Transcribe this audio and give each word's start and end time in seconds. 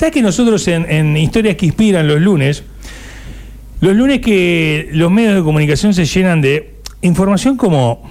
¿Sabes 0.00 0.14
que 0.14 0.22
nosotros 0.22 0.66
en, 0.66 1.14
Historias 1.14 1.56
que 1.56 1.66
Inspiran 1.66 2.08
los 2.08 2.22
lunes, 2.22 2.64
los 3.82 3.94
lunes 3.94 4.20
que 4.20 4.88
los 4.92 5.10
medios 5.10 5.34
de 5.34 5.42
comunicación 5.42 5.92
se 5.92 6.06
llenan 6.06 6.40
de 6.40 6.76
información 7.02 7.58
como 7.58 8.08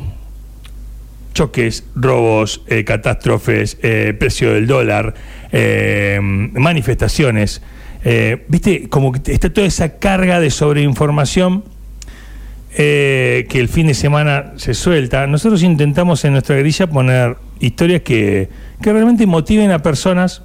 choques, 1.34 1.86
robos, 1.96 2.62
eh, 2.68 2.84
catástrofes, 2.84 3.80
eh, 3.82 4.14
precio 4.20 4.54
del 4.54 4.68
dólar, 4.68 5.16
eh, 5.52 6.20
manifestaciones, 6.22 7.64
viste, 8.48 8.88
como 8.88 9.12
que 9.12 9.32
está 9.32 9.52
toda 9.52 9.66
esa 9.66 9.98
carga 9.98 10.40
de 10.40 10.52
sobreinformación 10.52 11.64
que 12.72 13.48
el 13.52 13.68
fin 13.68 13.88
de 13.88 13.96
semana 13.96 14.54
se 14.58 14.76
suelta. 14.76 15.26
Nosotros 15.26 15.64
intentamos 15.64 16.24
en 16.24 16.34
nuestra 16.34 16.56
grilla 16.58 16.86
poner 16.86 17.38
historias 17.60 18.04
que, 18.04 18.48
que 18.80 18.94
realmente 18.94 19.26
motiven 19.26 19.72
a 19.72 19.80
personas 19.80 20.44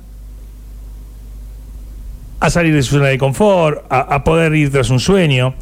a 2.44 2.50
salir 2.50 2.74
de 2.74 2.82
su 2.82 2.96
zona 2.96 3.06
de 3.06 3.16
confort, 3.16 3.86
a, 3.88 4.22
poder 4.22 4.54
ir 4.54 4.70
tras 4.70 4.90
un 4.90 5.00
sueño, 5.00 5.54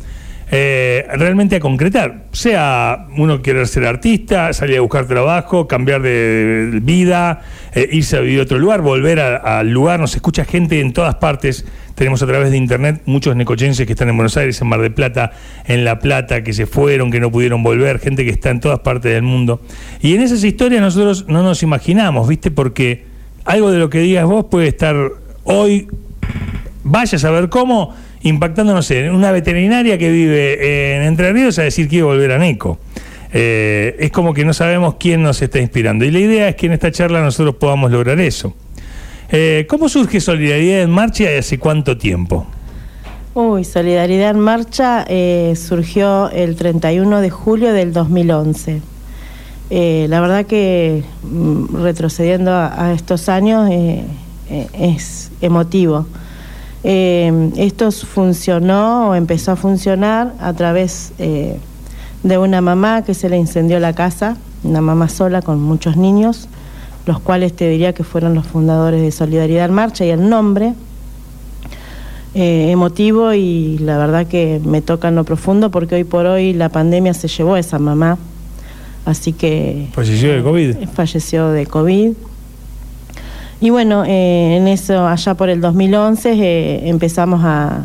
eh, 0.51 1.07
realmente 1.13 1.55
a 1.55 1.61
concretar. 1.61 2.25
Sea 2.33 3.07
uno 3.17 3.41
querer 3.41 3.69
ser 3.69 3.87
artista, 3.87 4.53
salir 4.53 4.79
a 4.79 4.81
buscar 4.81 5.07
trabajo, 5.07 5.69
cambiar 5.69 6.03
de, 6.03 6.81
vida, 6.83 7.43
eh, 7.73 7.89
irse 7.93 8.17
a 8.17 8.21
vivir 8.21 8.41
a 8.41 8.43
otro 8.43 8.59
lugar, 8.59 8.81
volver 8.81 9.21
al 9.21 9.71
lugar. 9.71 10.01
Nos 10.01 10.17
escucha 10.17 10.45
gente 10.45 10.81
en 10.81 10.93
todas 10.93 11.15
partes. 11.15 11.65
Tenemos 11.95 12.21
a 12.21 12.27
través 12.27 12.51
de 12.51 12.57
internet 12.57 13.03
muchos 13.07 13.37
necochenses 13.37 13.87
que 13.87 13.93
están 13.93 14.09
en 14.09 14.17
Buenos 14.17 14.37
Aires, 14.37 14.61
en 14.61 14.67
Mar 14.67 14.81
del 14.81 14.93
Plata, 14.93 15.31
en 15.67 15.85
La 15.85 16.01
Plata, 16.01 16.43
que 16.43 16.53
se 16.53 16.67
fueron, 16.67 17.13
que 17.13 17.21
no 17.21 17.31
pudieron 17.31 17.63
volver, 17.63 18.01
gente 18.01 18.25
que 18.25 18.33
está 18.33 18.51
en 18.51 18.59
todas 18.59 18.81
partes 18.81 19.13
del 19.13 19.23
mundo. 19.23 19.63
Y 20.01 20.17
en 20.17 20.21
esas 20.21 20.43
historias 20.43 20.81
nosotros 20.81 21.27
no 21.29 21.45
nos 21.45 21.63
imaginamos, 21.63 22.27
¿viste? 22.27 22.51
Porque 22.51 23.05
algo 23.45 23.71
de 23.71 23.79
lo 23.79 23.89
que 23.89 24.01
digas 24.01 24.25
vos 24.25 24.47
puede 24.51 24.67
estar 24.67 24.97
hoy 25.45 25.87
vaya 26.85 27.17
a 27.17 27.19
saber 27.19 27.49
cómo, 27.49 27.95
impactando, 28.23 28.75
no 28.75 28.83
sé, 28.83 29.07
en 29.07 29.15
una 29.15 29.31
veterinaria 29.33 29.99
que 29.99 30.11
vive 30.11 30.97
en 30.97 31.03
Entre 31.03 31.33
Ríos 31.33 31.59
a 31.59 31.63
decir 31.63 31.89
quiere 31.89 32.05
volver 32.05 32.33
a 32.33 32.39
Neco. 32.39 32.79
Eh, 33.33 33.97
es 33.99 34.11
como 34.11 34.35
que 34.35 34.45
no 34.45 34.53
sabemos 34.53 34.97
quién 34.99 35.23
nos 35.23 35.41
está 35.41 35.59
inspirando. 35.59 36.05
Y 36.05 36.11
la 36.11 36.19
idea 36.19 36.49
es 36.49 36.57
que 36.57 36.67
en 36.67 36.73
esta 36.73 36.91
charla 36.91 37.23
nosotros 37.23 37.57
podamos 37.57 37.91
lograr 37.91 38.21
eso. 38.21 38.55
Eh, 39.31 39.67
¿Cómo 39.69 39.89
surge 39.89 40.21
Solidaridad 40.21 40.83
en 40.83 40.91
Marcha 40.91 41.25
y 41.25 41.39
hace 41.39 41.59
cuánto 41.59 41.97
tiempo? 41.97 42.47
Uy, 43.35 43.65
Solidaridad 43.65 44.33
en 44.33 44.41
Marcha 44.41 45.07
eh, 45.09 45.55
surgió 45.57 46.29
el 46.31 46.55
31 46.55 47.23
de 47.23 47.31
julio 47.31 47.73
del 47.73 47.95
2011. 47.95 48.83
Eh, 49.71 50.07
la 50.11 50.21
verdad 50.21 50.45
que 50.45 51.03
mm, 51.23 51.83
retrocediendo 51.83 52.51
a, 52.51 52.89
a 52.89 52.93
estos 52.93 53.31
años 53.31 53.71
eh, 53.71 54.05
es 54.75 55.31
emotivo. 55.41 56.07
Eh, 56.85 57.51
esto 57.57 57.93
funcionó 57.93 59.11
o 59.11 59.15
empezó 59.15 59.53
a 59.53 59.57
funcionar 59.57 60.35
a 60.41 60.53
través 60.53 61.13
eh, 61.19 61.59
de 62.23 62.39
una 62.39 62.61
mamá 62.61 63.03
que 63.03 63.15
se 63.15 63.29
le 63.29 63.37
incendió 63.37 63.79
la 63.79 63.93
casa, 63.93 64.37
una 64.65 64.81
mamá 64.81 65.09
sola 65.09 65.43
con 65.43 65.61
muchos 65.61 65.97
niños, 65.97 66.49
los 67.07 67.21
cuales 67.21 67.53
te 67.55 67.69
diría 67.69 67.93
que 67.93 68.05
fueron 68.05 68.35
los 68.35 68.47
fundadores 68.47 69.01
de 69.01 69.13
Solidaridad 69.13 69.67
en 69.67 69.75
Marcha 69.75 70.05
y 70.05 70.11
el 70.11 70.29
nombre 70.29 70.75
eh, 72.35 72.71
emotivo 72.71 73.33
y 73.33 73.79
la 73.79 73.99
verdad 73.99 74.27
que 74.27 74.61
me 74.65 74.81
toca 74.81 75.09
en 75.09 75.17
lo 75.17 75.25
profundo 75.25 75.71
porque 75.71 75.97
hoy 75.97 76.05
por 76.05 76.27
hoy 76.27 76.53
la 76.53 76.69
pandemia 76.69 77.13
se 77.15 77.29
llevó 77.29 77.55
a 77.55 77.61
esa 77.61 77.79
mamá, 77.79 78.19
así 79.05 79.33
que 79.33 79.89
Falleció 79.93 80.33
de 80.33 80.43
COVID. 80.43 80.89
falleció 80.95 81.49
de 81.51 81.67
COVID. 81.67 82.13
Y 83.63 83.71
bueno, 83.71 84.05
eh, 84.05 84.57
en 84.57 84.67
eso, 84.67 85.07
allá 85.07 85.35
por 85.35 85.49
el 85.49 85.61
2011, 85.61 86.33
eh, 86.33 86.89
empezamos 86.89 87.43
a, 87.45 87.85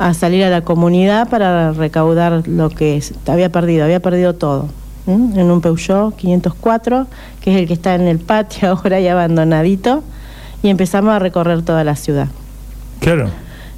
a 0.00 0.14
salir 0.14 0.42
a 0.42 0.50
la 0.50 0.62
comunidad 0.62 1.28
para 1.28 1.70
recaudar 1.72 2.42
lo 2.48 2.70
que 2.70 3.00
había 3.28 3.50
perdido, 3.52 3.84
había 3.84 4.00
perdido 4.00 4.34
todo. 4.34 4.68
En 5.06 5.48
un 5.48 5.60
Peugeot 5.60 6.16
504, 6.16 7.06
que 7.40 7.54
es 7.54 7.60
el 7.60 7.68
que 7.68 7.74
está 7.74 7.94
en 7.94 8.08
el 8.08 8.18
patio 8.18 8.70
ahora 8.76 8.98
y 8.98 9.06
abandonadito, 9.06 10.02
y 10.64 10.70
empezamos 10.70 11.14
a 11.14 11.20
recorrer 11.20 11.62
toda 11.62 11.84
la 11.84 11.94
ciudad. 11.94 12.26
Claro. 12.98 13.28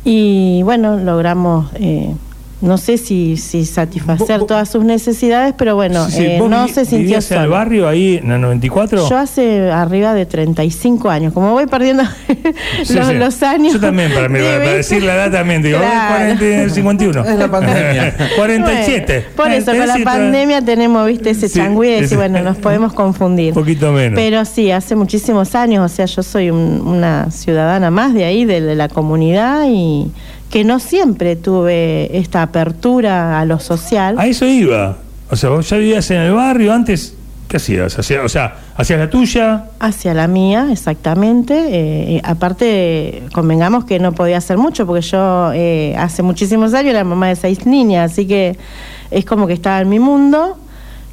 Y 0.06 0.62
bueno, 0.62 0.96
logramos, 0.96 1.70
eh, 1.74 2.14
no 2.60 2.76
sé 2.76 2.98
si, 2.98 3.36
si 3.36 3.64
satisfacer 3.64 4.38
Vos- 4.40 4.48
todas 4.48 4.68
sus 4.68 4.82
necesidades, 4.84 5.54
pero 5.56 5.76
bueno, 5.76 6.06
Sí, 6.06 6.12
sí, 6.16 6.24
eh, 6.24 6.36
¿vos 6.40 6.50
no 6.50 6.66
se 6.66 6.84
sintió 6.84 6.98
vivías 6.98 7.30
en 7.30 7.36
el 7.38 7.44
solo. 7.44 7.54
barrio 7.54 7.88
ahí 7.88 8.16
en 8.20 8.28
la 8.30 8.38
94? 8.38 9.08
Yo 9.08 9.16
hace 9.16 9.70
arriba 9.70 10.12
de 10.14 10.26
35 10.26 11.08
años, 11.08 11.32
como 11.32 11.52
voy 11.52 11.66
perdiendo 11.66 12.02
Sí, 12.84 12.94
los, 12.94 13.06
sí. 13.08 13.14
los 13.14 13.42
años. 13.44 13.74
Yo 13.74 13.80
también, 13.80 14.12
para, 14.12 14.28
mí, 14.28 14.38
decir 14.40 15.02
la 15.04 15.14
edad 15.14 15.30
también, 15.30 15.62
digo, 15.62 15.78
Claro. 15.78 16.36
40, 16.36 16.74
51. 16.74 17.24
Es 17.28 17.38
la 17.38 17.48
pandemia. 17.50 18.14
47. 18.36 19.26
Bueno, 19.36 19.52
por 19.64 19.74
eso, 19.74 19.78
con 19.78 19.86
la 20.00 20.04
pandemia 20.04 20.60
tenemos, 20.62 21.06
viste, 21.06 21.30
ese 21.30 21.48
Sí, 21.48 21.58
changüí 21.60 21.86
de 21.88 21.94
ese- 21.94 22.02
decir, 22.02 22.18
bueno, 22.18 22.40
nos 22.42 22.56
podemos 22.56 22.92
confundir. 22.92 23.52
Un 23.56 23.60
poquito 23.62 23.92
menos. 23.92 24.18
Pero 24.18 24.44
sí, 24.44 24.70
hace 24.70 24.96
muchísimos 24.96 25.54
años, 25.54 25.90
o 25.90 25.94
sea, 25.94 26.06
yo 26.06 26.22
soy 26.22 26.50
un- 26.50 26.82
una 26.84 27.30
ciudadana 27.30 27.90
más 27.90 28.14
de 28.14 28.24
ahí, 28.24 28.44
de, 28.44 28.60
de 28.60 28.74
la 28.74 28.88
comunidad, 28.88 29.64
y 29.68 30.10
que 30.50 30.64
no 30.64 30.78
siempre 30.80 31.36
tuve 31.36 32.16
esta 32.16 32.42
apertura 32.42 33.38
a 33.40 33.44
lo 33.44 33.58
social. 33.60 34.18
A 34.18 34.26
eso 34.26 34.46
iba. 34.46 34.96
O 35.30 35.36
sea, 35.36 35.50
vos 35.50 35.68
ya 35.68 35.76
vivías 35.76 36.10
en 36.10 36.18
el 36.22 36.32
barrio 36.32 36.72
antes. 36.72 37.14
¿Qué 37.48 37.56
hacías? 37.56 37.98
Hacía- 37.98 38.22
o 38.22 38.28
sea, 38.28 38.56
hacías 38.76 38.98
la 38.98 39.08
tuya. 39.08 39.64
Hacia 39.80 40.12
la 40.12 40.26
mía, 40.28 40.68
exactamente. 40.70 41.54
Eh, 41.70 42.12
y 42.16 42.20
aparte, 42.22 43.22
convengamos 43.32 43.84
que 43.86 43.98
no 43.98 44.12
podía 44.12 44.36
hacer 44.38 44.58
mucho, 44.58 44.86
porque 44.86 45.00
yo 45.02 45.52
eh, 45.54 45.94
hace 45.98 46.22
muchísimos 46.22 46.74
años 46.74 46.90
era 46.90 47.04
mamá 47.04 47.28
de 47.28 47.36
seis 47.36 47.64
niñas, 47.64 48.12
así 48.12 48.26
que 48.26 48.56
es 49.10 49.24
como 49.24 49.46
que 49.46 49.54
estaba 49.54 49.80
en 49.80 49.88
mi 49.88 49.98
mundo. 49.98 50.58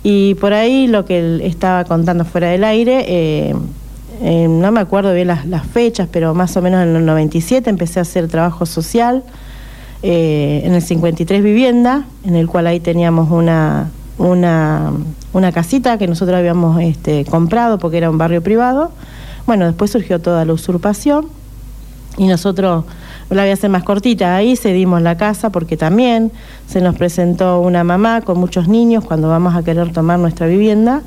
Y 0.04 0.36
por 0.36 0.54
ahí 0.54 0.88
lo 0.88 1.06
que 1.06 1.20
él 1.20 1.42
estaba 1.44 1.84
contando 1.86 2.26
fuera 2.26 2.50
del 2.50 2.64
aire, 2.66 3.06
eh, 3.08 3.56
eh, 4.22 4.48
no 4.48 4.72
me 4.72 4.80
acuerdo 4.80 5.14
bien 5.14 5.28
las, 5.28 5.68
fechas, 5.68 6.08
pero 6.12 6.34
más 6.34 6.56
o 6.58 6.62
menos 6.62 6.84
en 6.84 6.96
el 6.96 7.06
97 7.06 7.70
empecé 7.70 8.00
a 8.00 8.04
hacer 8.04 8.28
trabajo 8.28 8.66
social 8.66 9.24
eh, 10.04 10.62
en 10.64 10.74
el 10.74 10.82
53 10.82 11.44
Vivienda, 11.44 12.06
en 12.24 12.36
el 12.36 12.48
cual 12.48 12.68
ahí 12.68 12.80
teníamos 12.80 13.32
una, 13.32 13.90
una, 14.18 14.92
una 15.34 15.52
casita 15.52 15.98
que 15.98 16.08
nosotros 16.08 16.38
habíamos 16.38 16.82
este, 16.82 17.26
comprado 17.26 17.80
porque 17.80 17.98
era 17.98 18.10
un 18.10 18.18
barrio 18.18 18.42
privado. 18.42 18.92
Bueno, 19.46 19.66
después 19.66 19.92
surgió 19.92 20.20
toda 20.20 20.46
la 20.46 20.54
usurpación 20.54 21.28
y 22.18 22.28
nosotros, 22.28 22.86
la 23.30 23.42
voy 23.44 23.50
a 23.52 23.54
hacer 23.54 23.70
más 23.70 23.84
cortita, 23.84 24.36
ahí 24.36 24.56
cedimos 24.56 25.02
la 25.02 25.18
casa 25.18 25.50
porque 25.50 25.78
también 25.78 26.32
se 26.68 26.82
nos 26.82 26.96
presentó 26.96 27.60
una 27.60 27.84
mamá 27.84 28.22
con 28.22 28.40
muchos 28.40 28.68
niños 28.68 29.04
cuando 29.04 29.30
vamos 29.30 29.56
a 29.56 29.64
querer 29.64 29.92
tomar 29.92 30.20
nuestra 30.20 30.48
vivienda. 30.48 31.02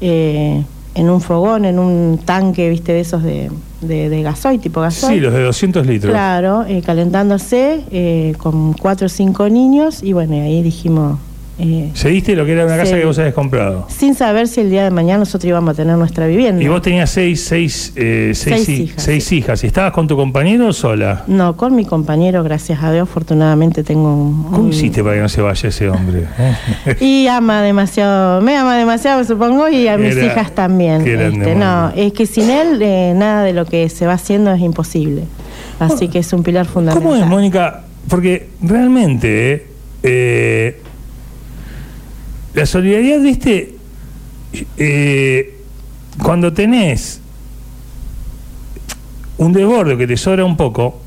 eh, 0.00 0.64
en 0.96 1.10
un 1.10 1.20
fogón, 1.20 1.66
en 1.66 1.78
un 1.78 2.18
tanque, 2.24 2.70
viste, 2.70 2.92
de 2.94 3.00
esos 3.00 3.22
de, 3.22 3.50
de, 3.82 4.08
de 4.08 4.22
gasoil, 4.22 4.58
tipo 4.60 4.80
gasoil. 4.80 5.14
Sí, 5.16 5.20
los 5.20 5.32
de 5.34 5.42
200 5.42 5.86
litros. 5.86 6.10
Claro, 6.10 6.64
eh, 6.66 6.80
calentándose 6.80 7.84
eh, 7.90 8.34
con 8.38 8.72
cuatro 8.72 9.04
o 9.06 9.08
cinco 9.10 9.48
niños 9.50 10.02
y 10.02 10.14
bueno, 10.14 10.34
ahí 10.36 10.62
dijimos, 10.62 11.18
eh, 11.58 11.90
Seguiste 11.94 12.36
lo 12.36 12.44
que 12.44 12.52
era 12.52 12.66
una 12.66 12.76
casa 12.76 12.96
que 12.96 13.04
vos 13.06 13.18
habías 13.18 13.32
comprado. 13.34 13.86
sin 13.88 14.14
saber 14.14 14.46
si 14.46 14.60
el 14.60 14.68
día 14.70 14.84
de 14.84 14.90
mañana 14.90 15.20
nosotros 15.20 15.48
íbamos 15.48 15.70
a 15.72 15.74
tener 15.74 15.96
nuestra 15.96 16.26
vivienda. 16.26 16.62
Y 16.62 16.68
vos 16.68 16.82
tenías 16.82 17.08
seis, 17.08 17.42
seis, 17.44 17.92
eh, 17.96 18.32
seis, 18.34 18.64
Seis 18.64 18.68
hi- 18.68 18.82
hijas, 18.82 19.02
seis 19.02 19.32
hijas. 19.32 19.64
¿Y 19.64 19.66
estabas 19.68 19.92
con 19.92 20.06
tu 20.06 20.16
compañero 20.16 20.66
o 20.68 20.72
sola? 20.74 21.24
No, 21.26 21.56
con 21.56 21.74
mi 21.74 21.84
compañero, 21.86 22.42
gracias 22.44 22.82
a 22.82 22.92
Dios, 22.92 23.08
afortunadamente 23.08 23.82
tengo 23.84 24.14
un... 24.14 24.42
¿Cómo 24.44 24.58
un- 24.64 24.68
hiciste 24.70 25.02
para 25.02 25.16
que 25.16 25.22
no 25.22 25.28
se 25.30 25.40
vaya 25.40 25.68
ese 25.68 25.88
hombre? 25.88 26.24
Y 27.00 27.26
ama 27.26 27.62
demasiado, 27.62 28.40
me 28.42 28.54
ama 28.56 28.76
demasiado, 28.76 29.24
supongo, 29.24 29.68
y 29.68 29.88
a 29.88 29.96
mis 29.96 30.14
Era- 30.14 30.26
hijas 30.26 30.54
también. 30.54 31.06
este, 31.06 31.54
no, 31.54 31.90
es 31.96 32.12
que 32.12 32.26
sin 32.26 32.50
él 32.50 32.80
eh, 32.82 33.12
nada 33.16 33.42
de 33.44 33.52
lo 33.54 33.64
que 33.64 33.88
se 33.88 34.06
va 34.06 34.12
haciendo 34.12 34.52
es 34.52 34.60
imposible. 34.60 35.22
Así 35.78 36.08
que 36.08 36.18
es 36.20 36.32
un 36.32 36.42
pilar 36.42 36.66
fundamental. 36.66 37.02
¿Cómo 37.10 37.16
es, 37.22 37.26
Mónica? 37.26 37.82
Porque 38.08 38.48
realmente 38.62 39.66
eh, 40.02 40.80
la 42.56 42.64
solidaridad, 42.64 43.20
viste, 43.20 43.76
eh, 44.78 45.58
cuando 46.22 46.54
tenés 46.54 47.20
un 49.36 49.52
desborde 49.52 49.98
que 49.98 50.06
te 50.06 50.16
sobra 50.16 50.42
un 50.42 50.56
poco, 50.56 51.02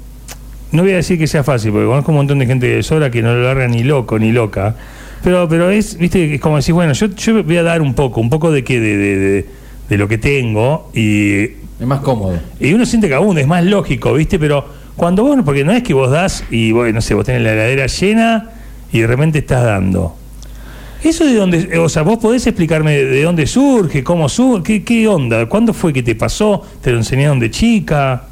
no 0.71 0.83
voy 0.83 0.91
a 0.91 0.97
decir 0.97 1.17
que 1.17 1.25
sea 1.25 1.43
fácil, 1.43 1.71
porque 1.71 1.87
conozco 1.87 2.11
un 2.11 2.17
montón 2.17 2.37
de 2.37 2.45
gente 2.45 2.67
que 2.67 2.83
sobra 2.83 3.09
que 3.09 3.23
no 3.23 3.33
lo 3.33 3.41
larga 3.41 3.67
ni 3.67 3.83
loco 3.83 4.19
ni 4.19 4.31
loca, 4.31 4.75
pero, 5.23 5.49
pero 5.49 5.71
es, 5.71 5.97
viste, 5.97 6.35
es 6.35 6.39
como 6.39 6.57
decir, 6.57 6.75
bueno, 6.75 6.93
yo, 6.93 7.07
yo 7.07 7.43
voy 7.43 7.57
a 7.57 7.63
dar 7.63 7.81
un 7.81 7.95
poco, 7.95 8.21
un 8.21 8.29
poco 8.29 8.51
de 8.51 8.63
qué, 8.63 8.79
de, 8.79 8.95
de, 8.95 9.17
de, 9.17 9.45
de 9.89 9.97
lo 9.97 10.07
que 10.07 10.19
tengo 10.19 10.91
y 10.93 11.41
Es 11.79 11.87
más 11.87 12.01
cómodo. 12.01 12.37
y 12.59 12.71
uno 12.73 12.85
siente 12.85 13.07
que 13.07 13.15
abunda, 13.15 13.41
es 13.41 13.47
más 13.47 13.63
lógico, 13.65 14.13
¿viste? 14.13 14.37
Pero 14.37 14.63
cuando 14.95 15.23
vos, 15.23 15.35
porque 15.43 15.63
no 15.63 15.71
es 15.71 15.81
que 15.81 15.95
vos 15.95 16.11
das 16.11 16.43
y, 16.51 16.73
vos, 16.73 16.93
no 16.93 17.01
sé, 17.01 17.15
vos 17.15 17.25
tenés 17.25 17.41
la 17.41 17.53
heladera 17.53 17.87
llena 17.87 18.51
y 18.93 18.99
de 18.99 19.07
repente 19.07 19.39
estás 19.39 19.63
dando. 19.63 20.18
Eso 21.03 21.25
de 21.25 21.35
dónde, 21.35 21.79
o 21.79 21.87
sea, 21.87 22.01
vos 22.01 22.17
podés 22.17 22.45
explicarme 22.45 22.91
de 22.97 23.23
dónde 23.23 23.47
surge, 23.47 24.03
cómo 24.03 24.27
surge, 24.27 24.63
qué, 24.63 24.83
qué 24.83 25.07
onda, 25.07 25.45
cuándo 25.47 25.73
fue 25.73 25.93
que 25.93 26.03
te 26.03 26.13
pasó, 26.15 26.61
te 26.81 26.91
lo 26.91 26.97
enseñaron 26.97 27.39
de 27.39 27.49
chica. 27.49 28.23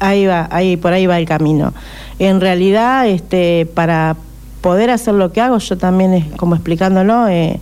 Ahí 0.00 0.26
va, 0.26 0.48
ahí 0.50 0.76
por 0.76 0.92
ahí 0.92 1.06
va 1.06 1.18
el 1.18 1.26
camino. 1.26 1.72
En 2.18 2.40
realidad, 2.40 3.06
este, 3.08 3.66
para 3.72 4.16
poder 4.60 4.90
hacer 4.90 5.14
lo 5.14 5.32
que 5.32 5.40
hago, 5.40 5.58
yo 5.58 5.78
también, 5.78 6.12
es 6.14 6.24
como 6.36 6.56
explicándolo, 6.56 7.28
eh, 7.28 7.60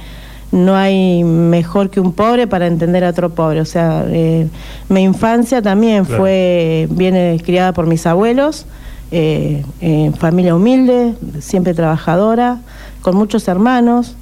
no 0.52 0.74
hay 0.74 1.22
mejor 1.24 1.90
que 1.90 2.00
un 2.00 2.12
pobre 2.12 2.46
para 2.46 2.66
entender 2.66 3.04
a 3.04 3.10
otro 3.10 3.30
pobre. 3.30 3.60
O 3.60 3.64
sea, 3.66 4.04
eh, 4.08 4.48
mi 4.88 5.02
infancia 5.02 5.60
también 5.60 6.04
Claro. 6.04 6.22
fue, 6.22 6.88
viene 6.90 7.38
criada 7.44 7.72
por 7.72 7.86
mis 7.86 8.06
abuelos, 8.06 8.64
eh, 9.10 9.62
eh, 9.82 10.12
familia 10.18 10.54
humilde, 10.54 11.14
siempre 11.40 11.74
trabajadora, 11.74 12.58
con 13.02 13.16
muchos 13.16 13.46
hermanos, 13.48 14.16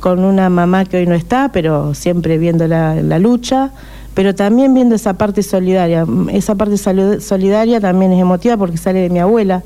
con 0.00 0.24
una 0.24 0.48
mamá 0.50 0.84
que 0.84 0.96
hoy 0.98 1.06
no 1.06 1.14
está, 1.14 1.50
pero 1.52 1.94
siempre 1.94 2.38
viendo 2.38 2.66
la, 2.66 2.94
lucha, 3.18 3.70
pero 4.14 4.34
también 4.34 4.74
viendo 4.74 4.94
esa 4.94 5.14
parte 5.14 5.42
solidaria. 5.42 6.04
Esa 6.32 6.54
parte 6.54 6.76
solidaria 7.20 7.80
también 7.80 8.12
es 8.12 8.20
emotiva 8.20 8.56
porque 8.56 8.76
sale 8.76 9.00
de 9.00 9.10
mi 9.10 9.18
abuela, 9.18 9.62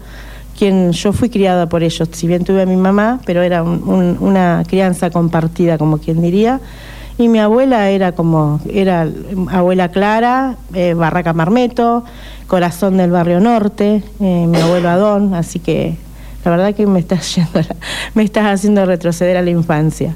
quien 0.58 0.93
yo 0.93 1.12
fui 1.12 1.31
criada 1.31 1.69
por 1.69 1.82
ellos, 1.82 2.08
si 2.12 2.26
bien 2.26 2.44
tuve 2.44 2.62
a 2.62 2.67
mi 2.67 2.76
mamá, 2.76 3.20
pero 3.25 3.43
era 3.43 3.62
un- 3.62 3.82
un- 3.88 4.17
una 4.20 4.62
crianza 4.67 5.11
compartida, 5.11 5.78
como 5.78 5.99
quien 5.99 6.20
diría. 6.20 6.61
Y 7.16 7.28
mi 7.28 7.38
abuela 7.38 7.90
era 7.90 8.12
como, 8.12 8.61
era 8.69 9.06
abuela 9.50 9.90
Clara, 9.90 10.56
eh, 10.75 10.94
Barraca 10.94 11.32
Marmeto, 11.32 12.05
corazón 12.46 12.96
del 12.96 13.11
barrio 13.11 13.40
norte, 13.40 14.02
eh, 14.20 14.46
mi 14.49 14.56
abuelo 14.58 14.88
Adón, 14.88 15.34
así 15.34 15.58
que 15.61 15.96
la 16.44 16.50
verdad 16.50 16.75
que 16.75 16.87
me 16.87 16.98
estás 16.98 17.34
yendo, 17.34 17.60
me 18.14 18.22
estás 18.22 18.46
haciendo 18.46 18.84
retroceder 18.87 19.37
a 19.37 19.42
la 19.42 19.50
infancia. 19.50 20.14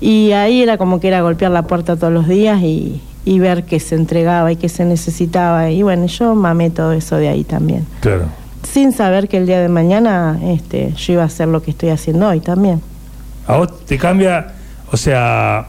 Y 0.00 0.32
ahí 0.32 0.62
era 0.62 0.76
como 0.76 1.00
que 1.00 1.08
era 1.08 1.20
golpear 1.22 1.50
la 1.50 1.62
puerta 1.62 1.96
todos 1.96 2.12
los 2.12 2.28
días 2.28 2.60
y, 2.62 3.00
y 3.24 3.38
ver 3.38 3.64
qué 3.64 3.80
se 3.80 3.94
entregaba 3.94 4.52
y 4.52 4.56
qué 4.56 4.68
se 4.68 4.84
necesitaba. 4.84 5.70
Y 5.70 5.82
bueno, 5.82 6.06
yo 6.06 6.34
mamé 6.34 6.70
todo 6.70 6.92
eso 6.92 7.16
de 7.16 7.28
ahí 7.28 7.44
también. 7.44 7.86
Claro. 8.00 8.26
Sin 8.70 8.92
saber 8.92 9.28
que 9.28 9.36
el 9.36 9.46
día 9.46 9.60
de 9.60 9.68
mañana 9.68 10.38
este, 10.42 10.92
yo 10.94 11.14
iba 11.14 11.22
a 11.22 11.26
hacer 11.26 11.48
lo 11.48 11.62
que 11.62 11.70
estoy 11.70 11.90
haciendo 11.90 12.28
hoy 12.28 12.40
también. 12.40 12.80
¿A 13.46 13.56
vos 13.56 13.84
te 13.84 13.98
cambia? 13.98 14.54
O 14.90 14.96
sea, 14.96 15.68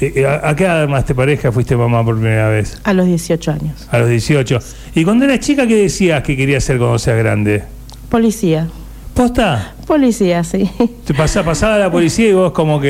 eh, 0.00 0.24
¿a, 0.26 0.48
a 0.48 0.56
qué 0.56 0.64
edad 0.64 0.88
más 0.88 1.04
te 1.04 1.14
pareja 1.14 1.52
fuiste 1.52 1.76
mamá 1.76 2.04
por 2.04 2.16
primera 2.16 2.48
vez? 2.48 2.80
A 2.84 2.92
los 2.92 3.06
18 3.06 3.50
años. 3.50 3.88
A 3.90 3.98
los 3.98 4.08
18. 4.08 4.58
¿Y 4.94 5.04
cuando 5.04 5.24
eras 5.26 5.40
chica 5.40 5.66
qué 5.66 5.76
decías 5.76 6.22
que 6.22 6.36
querías 6.36 6.64
ser 6.64 6.78
cuando 6.78 6.98
seas 6.98 7.18
grande? 7.18 7.64
Policía. 8.08 8.68
¿Posta? 9.20 9.74
Policía, 9.86 10.42
sí. 10.42 10.70
Te 11.04 11.12
pasa, 11.12 11.44
pasaba 11.44 11.76
la 11.76 11.92
policía 11.92 12.30
y 12.30 12.32
vos 12.32 12.52
como 12.52 12.80
que 12.80 12.88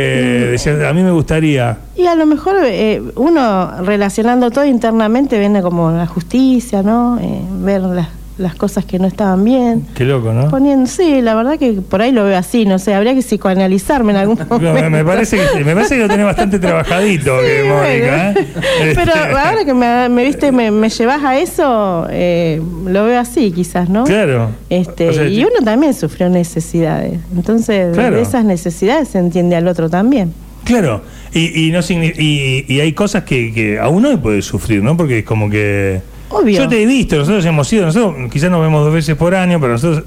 decías, 0.52 0.80
a 0.80 0.92
mí 0.92 1.02
me 1.02 1.10
gustaría. 1.10 1.76
Y 1.96 2.06
a 2.06 2.14
lo 2.14 2.24
mejor 2.24 2.54
eh, 2.66 3.02
uno 3.16 3.82
relacionando 3.82 4.52
todo 4.52 4.64
internamente 4.64 5.40
viene 5.40 5.60
como 5.60 5.90
la 5.90 6.06
justicia, 6.06 6.84
¿no? 6.84 7.18
Eh, 7.18 7.40
ver 7.62 7.80
las, 7.80 8.06
las 8.40 8.54
cosas 8.54 8.84
que 8.84 8.98
no 8.98 9.06
estaban 9.06 9.44
bien. 9.44 9.86
Qué 9.94 10.04
loco, 10.04 10.32
¿no? 10.32 10.48
Poniendo, 10.48 10.86
sí, 10.86 11.20
la 11.20 11.34
verdad 11.34 11.58
que 11.58 11.72
por 11.74 12.00
ahí 12.02 12.10
lo 12.10 12.24
veo 12.24 12.36
así, 12.36 12.64
no 12.64 12.78
sé, 12.78 12.94
habría 12.94 13.14
que 13.14 13.20
psicoanalizarme 13.22 14.12
en 14.12 14.18
algún 14.18 14.38
momento. 14.48 14.72
me, 14.74 14.90
me 14.90 15.04
parece 15.04 15.38
que, 15.54 15.64
me 15.64 15.74
parece 15.74 15.96
que 15.96 16.00
lo 16.02 16.08
tenés 16.08 16.24
bastante 16.26 16.58
trabajadito, 16.66 17.36
que 17.40 17.64
Mónica. 17.68 18.30
¿eh? 18.32 18.34
Pero 18.94 19.12
Este, 19.12 19.36
ahora 19.36 19.64
que 19.64 19.74
me, 19.74 20.08
me 20.08 20.24
viste, 20.24 20.50
me, 20.52 20.70
me 20.70 20.88
llevas 20.88 21.22
a 21.22 21.38
eso, 21.38 22.06
eh, 22.10 22.60
lo 22.86 23.04
veo 23.04 23.20
así 23.20 23.52
quizás, 23.52 23.88
¿no? 23.88 24.04
Claro. 24.04 24.50
Este, 24.70 25.08
O 25.08 25.12
sea, 25.12 25.28
y 25.28 25.42
uno 25.44 25.64
también 25.64 25.92
sufrió 25.94 26.28
necesidades. 26.28 27.18
Entonces, 27.36 27.92
Claro. 27.94 28.16
de 28.16 28.22
esas 28.22 28.44
necesidades 28.44 29.08
se 29.08 29.18
entiende 29.18 29.56
al 29.56 29.68
otro 29.68 29.90
también. 29.90 30.32
Claro, 30.64 31.02
y, 31.32 31.68
y 31.68 31.72
no 31.72 31.80
y, 31.88 32.64
y 32.68 32.80
hay 32.80 32.92
cosas 32.92 33.24
que, 33.24 33.52
que 33.52 33.78
a 33.78 33.88
uno 33.88 34.20
puede 34.20 34.42
sufrir, 34.42 34.82
¿no? 34.82 34.96
Porque 34.96 35.20
es 35.20 35.24
como 35.24 35.48
que... 35.50 36.00
Yo 36.46 36.68
te 36.68 36.82
he 36.82 36.86
visto, 36.86 37.16
nosotros 37.16 37.44
hemos 37.44 37.72
ido, 37.72 37.86
nosotros 37.86 38.30
quizás 38.30 38.50
nos 38.50 38.60
vemos 38.60 38.84
dos 38.84 38.94
veces 38.94 39.16
por 39.16 39.34
año, 39.34 39.60
pero 39.60 39.72
nosotros 39.72 40.04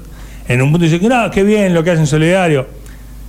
en 0.48 0.62
un 0.62 0.70
punto 0.70 0.84
dicen, 0.84 1.06
no, 1.08 1.30
qué 1.30 1.42
bien 1.42 1.74
lo 1.74 1.84
que 1.84 1.90
hacen 1.90 2.06
solidario. 2.06 2.66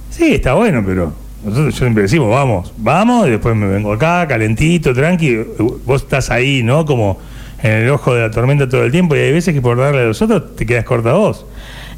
Sí, 0.10 0.36
está 0.36 0.54
bueno, 0.54 0.82
pero 0.86 1.14
nosotros 1.44 1.74
yo 1.74 1.80
siempre 1.80 2.04
decimos, 2.04 2.30
vamos, 2.30 2.74
vamos, 2.78 3.28
y 3.28 3.32
después 3.32 3.56
me 3.56 3.68
vengo 3.68 3.92
acá, 3.94 4.26
calentito, 4.28 4.94
tranqui, 4.94 5.38
vos 5.86 6.04
estás 6.04 6.30
ahí, 6.32 6.64
¿no? 6.64 6.86
Como 6.86 7.20
en 7.62 7.72
el 7.72 7.90
ojo 7.90 8.14
de 8.14 8.22
la 8.22 8.32
tormenta 8.32 8.68
todo 8.70 8.84
el 8.84 8.92
tiempo, 8.92 9.16
y 9.16 9.20
hay 9.20 9.32
veces 9.32 9.54
que 9.54 9.62
por 9.62 9.78
darle 9.78 10.02
a 10.02 10.06
los 10.06 10.22
otros 10.22 10.56
te 10.56 10.66
quedas 10.66 10.86
corta 10.86 11.14
vos. 11.14 11.46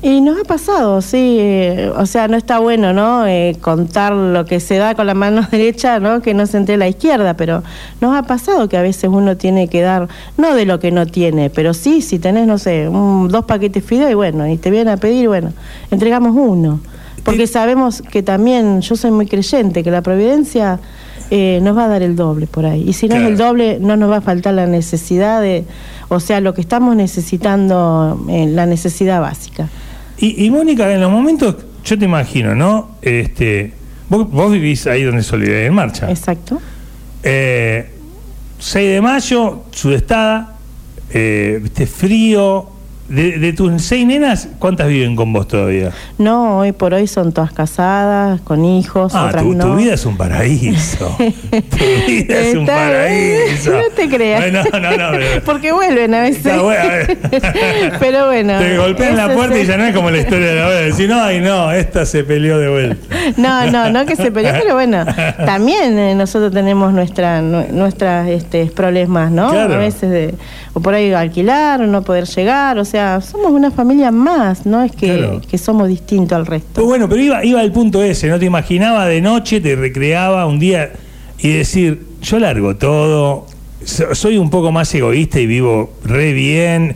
Y 0.01 0.21
nos 0.21 0.39
ha 0.39 0.43
pasado, 0.43 1.01
sí, 1.01 1.37
eh, 1.39 1.91
o 1.97 2.05
sea, 2.05 2.27
no 2.27 2.37
está 2.37 2.59
bueno, 2.59 2.93
¿no? 2.93 3.25
Eh, 3.25 3.57
contar 3.61 4.13
lo 4.13 4.45
que 4.45 4.59
se 4.59 4.77
da 4.77 4.93
con 4.93 5.07
la 5.07 5.15
mano 5.15 5.41
derecha, 5.51 5.99
¿no? 5.99 6.21
Que 6.21 6.35
no 6.35 6.45
se 6.45 6.57
entre 6.57 6.77
la 6.77 6.87
izquierda, 6.87 7.33
pero 7.35 7.63
nos 7.99 8.15
ha 8.15 8.21
pasado 8.23 8.69
que 8.69 8.77
a 8.77 8.83
veces 8.83 9.09
uno 9.11 9.37
tiene 9.37 9.67
que 9.67 9.81
dar, 9.81 10.07
no 10.37 10.53
de 10.53 10.65
lo 10.67 10.79
que 10.79 10.91
no 10.91 11.07
tiene, 11.07 11.49
pero 11.49 11.73
sí, 11.73 12.01
si 12.03 12.19
tenés, 12.19 12.45
no 12.45 12.59
sé, 12.59 12.87
un- 12.87 13.27
dos 13.27 13.45
paquetes 13.45 13.83
fideo 13.83 14.09
y 14.09 14.13
bueno, 14.13 14.47
y 14.47 14.57
te 14.57 14.69
vienen 14.69 14.89
a 14.93 14.97
pedir, 14.97 15.27
bueno, 15.29 15.51
entregamos 15.89 16.35
uno. 16.35 16.79
Porque 17.23 17.47
sabemos 17.47 18.01
que 18.03 18.23
también, 18.23 18.79
yo 18.81 18.95
soy 18.95 19.11
muy 19.11 19.25
creyente, 19.25 19.83
que 19.83 19.91
la 19.91 20.01
providencia 20.01 20.79
eh, 21.29 21.59
nos 21.61 21.75
va 21.75 21.85
a 21.85 21.87
dar 21.89 22.01
el 22.03 22.15
doble 22.15 22.47
por 22.47 22.65
ahí. 22.65 22.85
Y 22.87 22.93
si 22.93 23.07
no 23.09 23.15
Claro. 23.15 23.25
es 23.25 23.31
el 23.31 23.37
doble, 23.37 23.77
no 23.81 23.97
nos 23.97 24.09
va 24.09 24.17
a 24.17 24.21
faltar 24.21 24.53
la 24.53 24.65
necesidad 24.67 25.41
de, 25.41 25.65
o 26.07 26.21
sea, 26.21 26.39
lo 26.39 26.53
que 26.53 26.61
estamos 26.61 26.95
necesitando, 26.95 28.17
eh, 28.29 28.45
la 28.47 28.65
necesidad 28.65 29.19
básica. 29.19 29.67
Y, 30.17 30.45
y 30.45 30.51
Mónica, 30.51 30.91
en 30.91 31.01
los 31.01 31.11
momentos, 31.11 31.55
yo 31.83 31.97
te 31.97 32.05
imagino, 32.05 32.55
¿no? 32.55 32.97
Este, 33.01 33.73
vos, 34.09 34.29
vos 34.29 34.51
vivís 34.51 34.87
ahí 34.87 35.03
donde 35.03 35.23
Solidaridad 35.23 35.65
en 35.65 35.73
Marcha. 35.73 36.09
Exacto. 36.09 36.59
Eh, 37.23 37.91
6 38.59 38.89
de 38.93 39.01
mayo, 39.01 39.63
sudestada, 39.71 40.57
eh, 41.11 41.59
viste, 41.61 41.85
frío. 41.85 42.69
De, 43.09 43.39
de 43.39 43.53
tus 43.53 43.81
seis 43.83 44.05
nenas, 44.05 44.49
¿cuántas 44.59 44.87
viven 44.89 45.15
con 45.15 45.31
vos 45.31 45.47
todavía? 45.47 45.91
No, 46.17 46.57
hoy 46.59 46.73
por 46.73 46.93
hoy 46.93 47.07
son 47.07 47.31
todas 47.31 47.53
casadas, 47.53 48.41
con 48.41 48.65
hijos, 48.65 49.13
Ah, 49.15 49.27
otras 49.27 49.43
tu, 49.43 49.53
no. 49.53 49.65
tu 49.67 49.75
vida 49.77 49.93
es 49.93 50.05
un 50.05 50.17
paraíso. 50.17 51.15
tu 51.17 52.11
vida 52.11 52.39
es 52.39 52.55
un 52.55 52.65
paraíso. 52.65 53.71
No 53.71 53.83
te 53.95 54.09
creas. 54.09 54.51
No, 54.51 54.79
no, 54.79 54.91
no. 54.97 55.11
pero- 55.17 55.43
Porque 55.45 55.71
vuelven 55.71 56.13
a 56.15 56.21
veces. 56.21 56.45
Está 56.47 56.61
bueno, 56.61 56.81
a 56.83 56.87
ver. 56.87 57.17
Pero 57.99 58.25
bueno. 58.27 58.59
Te 58.59 58.77
golpean 58.77 59.15
la 59.15 59.33
puerta 59.33 59.57
y 59.57 59.65
ya 59.65 59.77
no 59.77 59.85
es 59.85 59.95
como 59.95 60.09
la 60.11 60.17
historia 60.17 60.47
de 60.47 60.55
la 60.55 60.63
abuela. 60.63 60.81
Decir, 60.81 61.09
no, 61.09 61.21
ay, 61.23 61.39
no, 61.39 61.71
esta 61.71 62.05
se 62.05 62.23
peleó 62.25 62.57
de 62.59 62.69
vuelta. 62.69 63.15
No, 63.37 63.71
no, 63.71 63.89
no 63.89 64.05
que 64.05 64.15
se 64.17 64.31
peleó, 64.31 64.51
pero 64.61 64.73
bueno, 64.73 65.05
también 65.45 65.97
eh, 65.97 66.13
nosotros 66.15 66.51
tenemos 66.51 66.91
nuestra, 66.93 67.41
nu- 67.41 67.67
nuestras 67.71 68.27
este, 68.27 68.65
problemas, 68.65 69.31
¿no? 69.31 69.49
Claro. 69.51 69.75
A 69.75 69.77
veces 69.77 70.09
de, 70.09 70.35
o 70.73 70.79
por 70.81 70.93
ahí 70.93 71.13
alquilar, 71.13 71.81
o 71.81 71.87
no 71.87 72.01
poder 72.01 72.25
llegar, 72.25 72.77
o 72.79 72.85
sea, 72.85 72.96
somos 73.21 73.51
una 73.51 73.71
familia 73.71 74.11
más, 74.11 74.65
¿no? 74.65 74.83
Es 74.83 74.91
que, 74.91 75.17
Claro. 75.17 75.41
que 75.49 75.57
somos 75.57 75.87
distintos 75.87 76.35
al 76.35 76.45
resto. 76.45 76.69
Pero 76.75 76.87
bueno, 76.87 77.07
pero 77.09 77.21
iba, 77.21 77.43
iba 77.45 77.59
al 77.61 77.71
punto 77.71 78.01
ese, 78.03 78.27
¿no? 78.27 78.37
Te 78.39 78.45
imaginaba 78.45 79.05
de 79.05 79.21
noche, 79.21 79.61
te 79.61 79.75
recreaba 79.75 80.45
un 80.45 80.59
día 80.59 80.91
y 81.39 81.49
decir, 81.49 82.05
yo 82.21 82.39
largo 82.39 82.75
todo, 82.75 83.45
so- 83.83 84.13
soy 84.15 84.37
un 84.37 84.49
poco 84.49 84.71
más 84.71 84.93
egoísta 84.95 85.39
y 85.39 85.45
vivo 85.47 85.93
re 86.03 86.33
bien. 86.33 86.95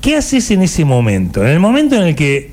¿Qué 0.00 0.16
haces 0.16 0.50
en 0.50 0.62
ese 0.62 0.84
momento? 0.84 1.42
En 1.42 1.48
el 1.48 1.60
momento 1.60 1.96
en 1.96 2.02
el 2.02 2.14
que, 2.14 2.52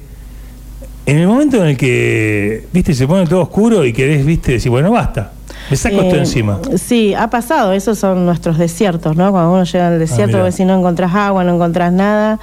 en 1.05 1.17
el 1.17 1.27
momento 1.27 1.57
en 1.57 1.67
el 1.69 1.77
que, 1.77 2.65
viste, 2.73 2.93
se 2.93 3.05
pone 3.07 3.27
todo 3.27 3.41
oscuro 3.41 3.85
y 3.85 3.93
querés, 3.93 4.25
viste, 4.25 4.53
decir, 4.53 4.71
bueno, 4.71 4.89
basta, 4.91 5.33
me 5.69 5.77
saco 5.77 6.01
esto 6.01 6.15
Eh, 6.15 6.19
encima. 6.19 6.59
Sí, 6.77 7.13
ha 7.13 7.29
pasado, 7.29 7.73
esos 7.73 7.99
son 7.99 8.25
nuestros 8.25 8.57
desiertos, 8.57 9.15
¿no? 9.15 9.31
Cuando 9.31 9.51
uno 9.53 9.63
llega 9.63 9.89
al 9.89 9.99
desierto, 9.99 10.37
mira. 10.37 10.43
ves 10.43 10.55
si 10.55 10.65
no 10.65 10.75
encontrás 10.77 11.13
agua, 11.13 11.43
no 11.43 11.53
encontrás 11.55 11.91
nada. 11.93 12.39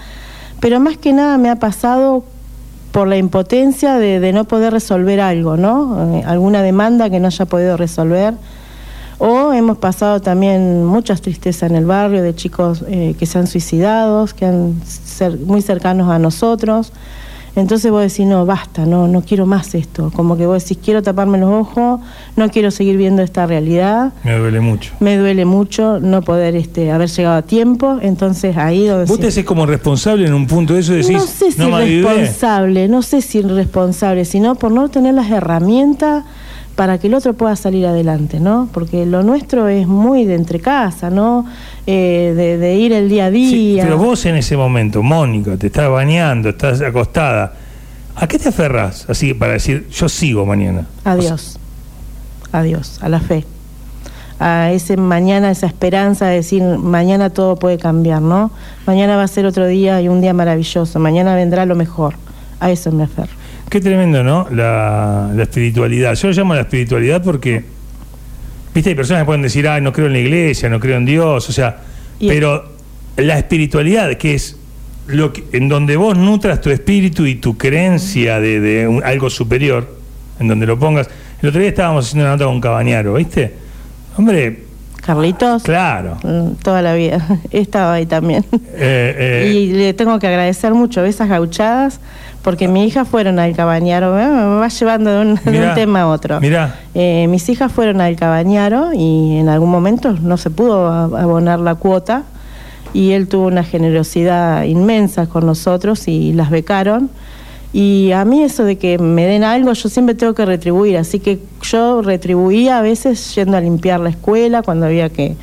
Pero 0.62 0.78
más 0.78 0.96
que 0.96 1.12
nada 1.12 1.38
me 1.38 1.50
ha 1.50 1.56
pasado 1.56 2.22
por 2.92 3.08
la 3.08 3.16
impotencia 3.16 3.94
de, 3.98 4.32
no 4.32 4.44
poder 4.44 4.72
resolver 4.72 5.20
algo, 5.20 5.56
¿no? 5.56 6.18
Eh, 6.18 6.22
alguna 6.24 6.62
demanda 6.62 7.10
que 7.10 7.18
no 7.18 7.26
haya 7.26 7.46
podido 7.46 7.76
resolver. 7.76 8.34
O 9.18 9.52
hemos 9.52 9.78
pasado 9.78 10.20
también 10.20 10.84
muchas 10.84 11.20
tristezas 11.20 11.68
en 11.68 11.74
el 11.74 11.84
barrio 11.84 12.22
de 12.22 12.36
chicos 12.36 12.84
eh, 12.86 13.16
que 13.18 13.26
se 13.26 13.40
han 13.40 13.48
suicidado, 13.48 14.24
que 14.26 14.46
han 14.46 14.80
ser 14.84 15.36
muy 15.36 15.62
cercanos 15.62 16.08
a 16.08 16.20
nosotros. 16.20 16.92
Entonces 17.54 17.90
vos 17.90 18.00
decís, 18.00 18.26
no, 18.26 18.46
basta, 18.46 18.86
no, 18.86 19.08
no 19.08 19.22
quiero 19.22 19.44
más 19.44 19.74
esto. 19.74 20.10
Como 20.14 20.36
que 20.38 20.46
vos 20.46 20.62
decís, 20.62 20.78
quiero 20.82 21.02
taparme 21.02 21.36
los 21.38 21.50
ojos, 21.50 22.00
no 22.36 22.50
quiero 22.50 22.70
seguir 22.70 22.96
viendo 22.96 23.22
esta 23.22 23.46
realidad. 23.46 24.12
Me 24.24 24.38
duele 24.38 24.60
mucho. 24.60 24.94
Me 25.00 25.18
duele 25.18 25.44
mucho 25.44 26.00
no 26.00 26.22
poder 26.22 26.56
este, 26.56 26.90
haber 26.90 27.10
llegado 27.10 27.36
a 27.36 27.42
tiempo. 27.42 27.98
Entonces 28.00 28.56
ahí 28.56 28.86
donde 28.86 29.04
Vos 29.04 29.20
te 29.20 29.26
haces 29.26 29.44
como 29.44 29.66
responsable 29.66 30.26
en 30.26 30.32
un 30.32 30.46
punto 30.46 30.72
de 30.74 30.80
eso, 30.80 30.94
decís, 30.94 31.12
no 31.12 31.26
sé 31.26 31.52
si 31.52 31.62
avivé". 31.62 32.08
responsable, 32.08 32.88
no 32.88 33.02
sé 33.02 33.20
si 33.20 33.42
responsable, 33.42 34.24
sino 34.24 34.54
por 34.54 34.72
no 34.72 34.88
tener 34.88 35.14
las 35.14 35.30
herramientas 35.30 36.24
para 36.76 36.98
que 36.98 37.06
el 37.08 37.14
otro 37.14 37.34
pueda 37.34 37.54
salir 37.56 37.86
adelante, 37.86 38.40
¿no? 38.40 38.68
Porque 38.72 39.04
lo 39.06 39.22
nuestro 39.22 39.68
es 39.68 39.86
muy 39.86 40.24
de 40.24 40.34
entre 40.34 40.58
casa, 40.60 41.10
¿no? 41.10 41.46
Eh, 41.86 42.32
de, 42.36 42.58
de 42.58 42.74
ir 42.76 42.92
el 42.92 43.08
día 43.08 43.26
a 43.26 43.30
Sí, 43.30 43.74
día. 43.74 43.84
pero 43.84 43.98
vos 43.98 44.24
en 44.26 44.36
ese 44.36 44.56
momento, 44.56 45.02
Mónica, 45.02 45.56
te 45.56 45.66
estás 45.66 45.90
bañando, 45.90 46.48
estás 46.50 46.80
acostada. 46.80 47.52
¿A 48.16 48.26
qué 48.26 48.38
te 48.38 48.48
aferras? 48.48 49.06
Así 49.08 49.34
para 49.34 49.54
decir, 49.54 49.88
yo 49.90 50.08
sigo 50.08 50.44
mañana. 50.46 50.86
Adiós. 51.04 51.58
Adiós, 52.52 52.98
a 53.02 53.08
la 53.08 53.20
fe. 53.20 53.44
a 54.38 54.72
ese 54.72 54.96
mañana, 54.96 55.50
esa 55.52 55.66
esperanza 55.66 56.26
de 56.26 56.36
decir, 56.36 56.62
mañana 56.64 57.30
todo 57.30 57.54
puede 57.56 57.78
cambiar, 57.78 58.20
¿no? 58.22 58.50
Mañana 58.86 59.16
va 59.16 59.22
a 59.22 59.28
ser 59.28 59.46
otro 59.46 59.66
día 59.68 60.00
y 60.02 60.08
un 60.08 60.20
día 60.20 60.32
maravilloso, 60.34 60.98
mañana 60.98 61.36
vendrá 61.36 61.64
lo 61.64 61.76
mejor. 61.76 62.14
A 62.58 62.70
eso 62.70 62.90
me 62.92 63.04
aferro. 63.04 63.30
Qué 63.72 63.80
tremendo, 63.80 64.22
¿no? 64.22 64.48
La, 64.50 65.30
la 65.34 65.42
espiritualidad. 65.44 66.14
Yo 66.14 66.28
lo 66.28 66.34
llamo 66.34 66.54
la 66.54 66.60
espiritualidad 66.60 67.22
porque, 67.22 67.64
viste, 68.74 68.90
hay 68.90 68.94
personas 68.94 69.22
que 69.22 69.24
pueden 69.24 69.40
decir, 69.40 69.66
ay, 69.66 69.80
no 69.80 69.94
creo 69.94 70.08
en 70.08 70.12
la 70.12 70.18
iglesia, 70.18 70.68
no 70.68 70.78
creo 70.78 70.98
en 70.98 71.06
Dios, 71.06 71.48
o 71.48 71.52
sea, 71.52 71.78
Y- 72.18 72.28
pero 72.28 72.70
la 73.16 73.38
espiritualidad, 73.38 74.12
que 74.18 74.34
es 74.34 74.58
lo 75.06 75.32
que, 75.32 75.44
en 75.54 75.70
donde 75.70 75.96
vos 75.96 76.18
nutras 76.18 76.60
tu 76.60 76.68
espíritu 76.68 77.24
y 77.24 77.36
tu 77.36 77.56
creencia 77.56 78.40
de, 78.40 78.60
de 78.60 78.86
un- 78.86 79.02
algo 79.02 79.30
superior, 79.30 79.88
en 80.38 80.48
donde 80.48 80.66
lo 80.66 80.78
pongas. 80.78 81.08
El 81.40 81.48
otro 81.48 81.58
día 81.58 81.70
estábamos 81.70 82.04
haciendo 82.04 82.24
una 82.26 82.34
nota 82.34 82.44
con 82.44 82.60
Cabañaro, 82.60 83.14
¿viste? 83.14 83.54
Hombre, 84.18 84.64
Carlitos, 85.04 85.64
claro. 85.64 86.16
mm, 86.22 86.52
toda 86.62 86.80
la 86.80 86.94
vida. 86.94 87.26
He 87.50 87.60
estado 87.60 87.92
ahí 87.92 88.06
también. 88.06 88.44
Eh, 88.74 89.42
eh, 89.46 89.52
Y 89.52 89.72
le 89.72 89.94
tengo 89.94 90.18
que 90.18 90.28
agradecer 90.28 90.72
mucho 90.74 91.04
esas 91.04 91.28
gauchadas, 91.28 91.98
porque 92.42 92.68
mis 92.68 92.86
hijas 92.86 93.08
fueron 93.08 93.38
al 93.38 93.54
cabañaro, 93.54 94.18
¿eh? 94.18 94.26
me 94.28 94.60
va 94.60 94.68
llevando 94.68 95.10
de 95.10 95.20
un, 95.20 95.34
de 95.44 95.50
Mirá, 95.50 95.68
un 95.70 95.74
tema 95.74 96.02
a 96.02 96.08
otro. 96.08 96.40
mirá. 96.40 96.76
Eh, 96.94 97.26
mis 97.28 97.48
hijas 97.48 97.72
fueron 97.72 98.00
al 98.00 98.14
cabañaro 98.16 98.92
y 98.94 99.38
en 99.38 99.48
algún 99.48 99.70
momento 99.70 100.12
no 100.12 100.36
se 100.36 100.50
pudo 100.50 100.86
abonar 101.16 101.58
la 101.58 101.74
cuota 101.74 102.22
y 102.94 103.12
él 103.12 103.26
tuvo 103.28 103.46
una 103.46 103.64
generosidad 103.64 104.64
inmensa 104.64 105.26
con 105.26 105.46
nosotros 105.46 106.06
y 106.08 106.32
las 106.32 106.50
becaron. 106.50 107.10
Y 107.72 108.12
a 108.12 108.24
mí 108.26 108.42
eso 108.42 108.64
de 108.64 108.76
que 108.76 108.98
me 108.98 109.24
den 109.26 109.44
algo, 109.44 109.72
yo 109.72 109.88
siempre 109.88 110.14
tengo 110.14 110.34
que 110.34 110.44
retribuir, 110.44 110.98
así 110.98 111.20
que 111.20 111.38
yo 111.62 112.02
retribuía 112.02 112.78
a 112.78 112.82
veces 112.82 113.34
yendo 113.34 113.56
a 113.56 113.60
limpiar 113.60 114.00
la 114.00 114.10
escuela 114.10 114.62
cuando 114.62 114.84
había 114.86 115.08
que, 115.08 115.36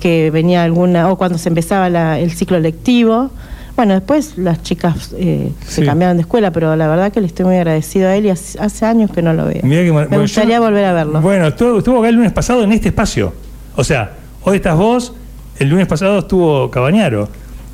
que 0.00 0.30
venía 0.32 0.64
alguna, 0.64 1.10
o 1.12 1.16
cuando 1.16 1.38
se 1.38 1.48
empezaba 1.48 1.88
la- 1.88 2.18
el 2.18 2.32
ciclo 2.32 2.58
lectivo. 2.58 3.30
Bueno, 3.76 3.94
después 3.94 4.36
las 4.38 4.60
chicas 4.64 5.14
eh, 5.16 5.52
Sí. 5.68 5.74
se 5.76 5.84
cambiaron 5.84 6.16
de 6.16 6.22
escuela, 6.22 6.50
pero 6.50 6.74
la 6.74 6.88
verdad 6.88 7.12
que 7.12 7.20
le 7.20 7.28
estoy 7.28 7.46
muy 7.46 7.54
agradecido 7.54 8.08
a 8.08 8.16
él 8.16 8.26
y 8.26 8.30
hace, 8.30 8.58
hace 8.58 8.84
años 8.84 9.12
que 9.12 9.22
no 9.22 9.32
lo 9.32 9.44
veo. 9.44 9.60
Mirá 9.62 9.84
que 9.84 9.92
mar- 9.92 10.02
Me 10.04 10.08
bueno, 10.08 10.22
gustaría 10.22 10.56
yo- 10.56 10.62
volver 10.62 10.84
a 10.84 10.92
verlo. 10.92 11.20
Bueno, 11.20 11.46
estuvo, 11.46 11.78
estuvo 11.78 11.98
acá 12.00 12.08
el 12.08 12.16
lunes 12.16 12.32
pasado 12.32 12.64
en 12.64 12.72
este 12.72 12.88
espacio. 12.88 13.32
O 13.76 13.84
sea, 13.84 14.14
hoy 14.42 14.56
estás 14.56 14.76
vos, 14.76 15.12
el 15.60 15.68
lunes 15.68 15.86
pasado 15.86 16.18
estuvo 16.18 16.68
Cabañaro. 16.72 17.28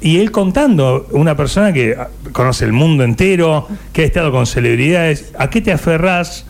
Y 0.05 0.19
él 0.19 0.33
contando, 0.33 1.09
una 1.13 1.35
persona 1.35 1.73
que 1.73 1.97
ah, 1.99 2.11
conoce 2.33 2.67
el 2.67 2.75
mundo 2.75 3.05
entero, 3.05 3.67
que 3.91 4.03
ha 4.03 4.05
estado 4.05 4.31
con 4.33 4.45
celebridades, 4.45 5.33
¿a 5.39 5.49
qué 5.49 5.63
te 5.63 5.73
aferrás? 5.73 6.45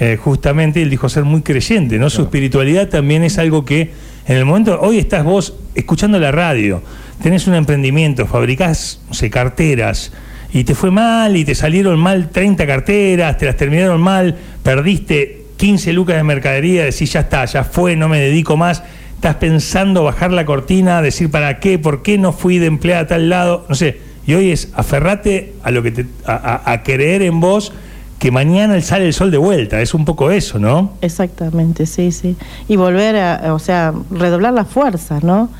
Eh, 0.00 0.18
justamente 0.20 0.82
él 0.82 0.90
dijo 0.90 1.08
ser 1.08 1.22
muy 1.22 1.42
creyente, 1.42 2.00
¿no? 2.00 2.10
Su 2.10 2.22
espiritualidad 2.22 2.88
también 2.88 3.22
es 3.22 3.38
algo 3.38 3.64
que 3.64 3.92
en 4.26 4.36
el 4.36 4.44
momento, 4.44 4.80
hoy 4.80 4.98
estás 4.98 5.22
vos 5.22 5.54
escuchando 5.76 6.18
la 6.18 6.32
radio, 6.32 6.82
tenés 7.22 7.46
un 7.46 7.54
emprendimiento, 7.54 8.26
fabricás, 8.26 9.00
no 9.06 9.14
sé, 9.14 9.30
carteras, 9.30 10.12
y 10.52 10.64
te 10.64 10.74
fue 10.74 10.90
mal 10.90 11.36
y 11.36 11.44
te 11.44 11.54
salieron 11.54 12.00
mal 12.00 12.30
30 12.30 12.66
carteras, 12.66 13.38
te 13.38 13.46
las 13.46 13.54
terminaron 13.54 14.00
mal, 14.00 14.36
perdiste 14.64 15.44
15 15.58 15.92
lucas 15.92 16.16
de 16.16 16.24
mercadería, 16.24 16.84
decís 16.84 17.12
ya 17.12 17.20
está, 17.20 17.44
ya 17.44 17.62
fue, 17.62 17.94
no 17.94 18.08
me 18.08 18.18
dedico 18.18 18.56
más, 18.56 18.82
estás 19.16 19.36
pensando 19.36 20.04
bajar 20.04 20.30
la 20.32 20.44
cortina, 20.44 21.02
decir 21.02 21.30
para 21.30 21.58
qué, 21.58 21.78
por 21.78 22.02
qué 22.02 22.16
no 22.18 22.32
fui 22.32 22.58
de 22.58 22.66
empleada 22.66 23.02
a 23.02 23.06
tal 23.08 23.28
lado, 23.28 23.64
no 23.68 23.74
sé, 23.74 23.98
y 24.26 24.34
hoy 24.34 24.50
es 24.50 24.70
aferrate 24.74 25.54
a 25.62 25.70
lo 25.70 25.82
que 25.82 25.90
te, 25.90 26.06
a, 26.26 26.62
a- 26.64 26.72
a 26.72 26.82
creer 26.82 27.22
en 27.22 27.40
vos 27.40 27.72
que 28.18 28.30
mañana 28.30 28.80
sale 28.80 29.06
el 29.06 29.12
sol 29.12 29.30
de 29.30 29.36
vuelta, 29.38 29.80
es 29.82 29.92
un 29.94 30.04
poco 30.04 30.30
eso, 30.30 30.58
¿no? 30.58 30.92
Exactamente, 31.02 31.84
sí, 31.86 32.12
sí. 32.12 32.36
Y 32.68 32.76
volver 32.76 33.16
a, 33.16 33.52
o 33.54 33.58
sea, 33.58 33.92
redoblar 34.10 34.54
las 34.54 34.68
fuerzas, 34.68 35.22
¿no? 35.22 35.50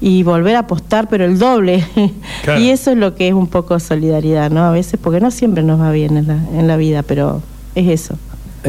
Y 0.00 0.22
volver 0.22 0.56
a 0.56 0.60
apostar, 0.60 1.08
pero 1.08 1.24
el 1.24 1.38
doble. 1.38 1.84
Claro. 2.44 2.60
y 2.60 2.70
eso 2.70 2.92
es 2.92 2.96
lo 2.96 3.14
que 3.14 3.28
es 3.28 3.34
un 3.34 3.46
poco 3.48 3.78
solidaridad, 3.78 4.50
¿no? 4.50 4.64
A 4.64 4.70
veces, 4.70 4.98
porque 5.02 5.20
no 5.20 5.30
siempre 5.30 5.62
nos 5.62 5.80
va 5.80 5.90
bien 5.90 6.16
en 6.16 6.28
la, 6.28 6.38
en 6.58 6.66
la 6.66 6.76
vida, 6.78 7.02
pero 7.02 7.42
es 7.74 7.88
eso. 7.88 8.16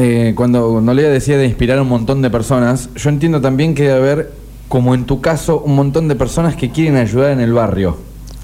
Eh, 0.02 0.32
cuando 0.34 0.80
Nolea 0.80 1.10
decía 1.10 1.36
de 1.36 1.44
inspirar 1.44 1.76
a 1.76 1.82
un 1.82 1.88
montón 1.88 2.22
de 2.22 2.30
personas, 2.30 2.88
yo 2.96 3.10
entiendo 3.10 3.42
también 3.42 3.74
que 3.74 3.82
debe 3.82 3.98
haber, 3.98 4.32
como 4.66 4.94
en 4.94 5.04
tu 5.04 5.20
caso, 5.20 5.60
un 5.60 5.74
montón 5.74 6.08
de 6.08 6.14
personas 6.14 6.56
que 6.56 6.70
quieren 6.70 6.96
ayudar 6.96 7.32
en 7.32 7.40
el 7.40 7.52
barrio 7.52 7.98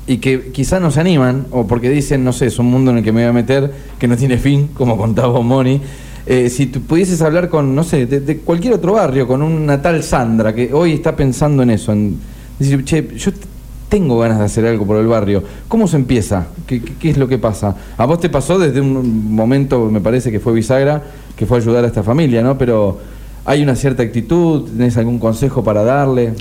y 0.06 0.18
que 0.18 0.52
quizá 0.52 0.80
no 0.80 0.90
se 0.90 1.00
animan 1.00 1.46
o 1.52 1.66
porque 1.66 1.88
dicen, 1.88 2.24
no 2.24 2.34
sé, 2.34 2.48
es 2.48 2.58
un 2.58 2.66
mundo 2.66 2.90
en 2.90 2.98
el 2.98 3.04
que 3.04 3.10
me 3.10 3.22
voy 3.22 3.30
a 3.30 3.32
meter 3.32 3.72
que 3.98 4.06
no 4.06 4.18
tiene 4.18 4.36
fin, 4.36 4.68
como 4.74 4.98
contaba 4.98 5.40
Moni. 5.40 5.80
Eh, 6.26 6.50
si 6.50 6.66
tú 6.66 6.82
pudieses 6.82 7.22
hablar 7.22 7.48
con, 7.48 7.74
no 7.74 7.84
sé, 7.84 8.04
de, 8.04 8.36
cualquier 8.40 8.74
otro 8.74 8.92
barrio, 8.92 9.26
con 9.26 9.40
una 9.40 9.80
tal 9.80 10.02
Sandra 10.02 10.54
que 10.54 10.74
hoy 10.74 10.92
está 10.92 11.16
pensando 11.16 11.62
en 11.62 11.70
eso, 11.70 11.90
en 11.90 12.18
decir, 12.58 12.84
che, 12.84 13.08
yo 13.16 13.30
tengo 13.96 14.18
ganas 14.18 14.38
de 14.38 14.44
hacer 14.44 14.66
algo 14.66 14.84
por 14.86 14.98
el 14.98 15.06
barrio. 15.06 15.42
¿Cómo 15.68 15.88
se 15.88 15.96
empieza? 15.96 16.48
¿Qué, 16.66 16.82
es 17.02 17.16
lo 17.16 17.28
que 17.28 17.38
pasa? 17.38 17.74
A 17.96 18.04
vos 18.04 18.20
te 18.20 18.28
pasó 18.28 18.58
desde 18.58 18.78
un 18.82 19.34
momento, 19.34 19.86
me 19.86 20.02
parece 20.02 20.30
que 20.30 20.38
fue 20.38 20.52
bisagra, 20.52 21.02
que 21.34 21.46
fue 21.46 21.56
ayudar 21.56 21.82
a 21.82 21.86
esta 21.86 22.02
familia, 22.02 22.42
¿no? 22.42 22.58
Pero 22.58 22.98
hay 23.46 23.62
una 23.62 23.74
cierta 23.74 24.02
actitud, 24.02 24.68
¿tenés 24.68 24.98
algún 24.98 25.18
consejo 25.18 25.64
para 25.64 25.82
darle? 25.82 26.34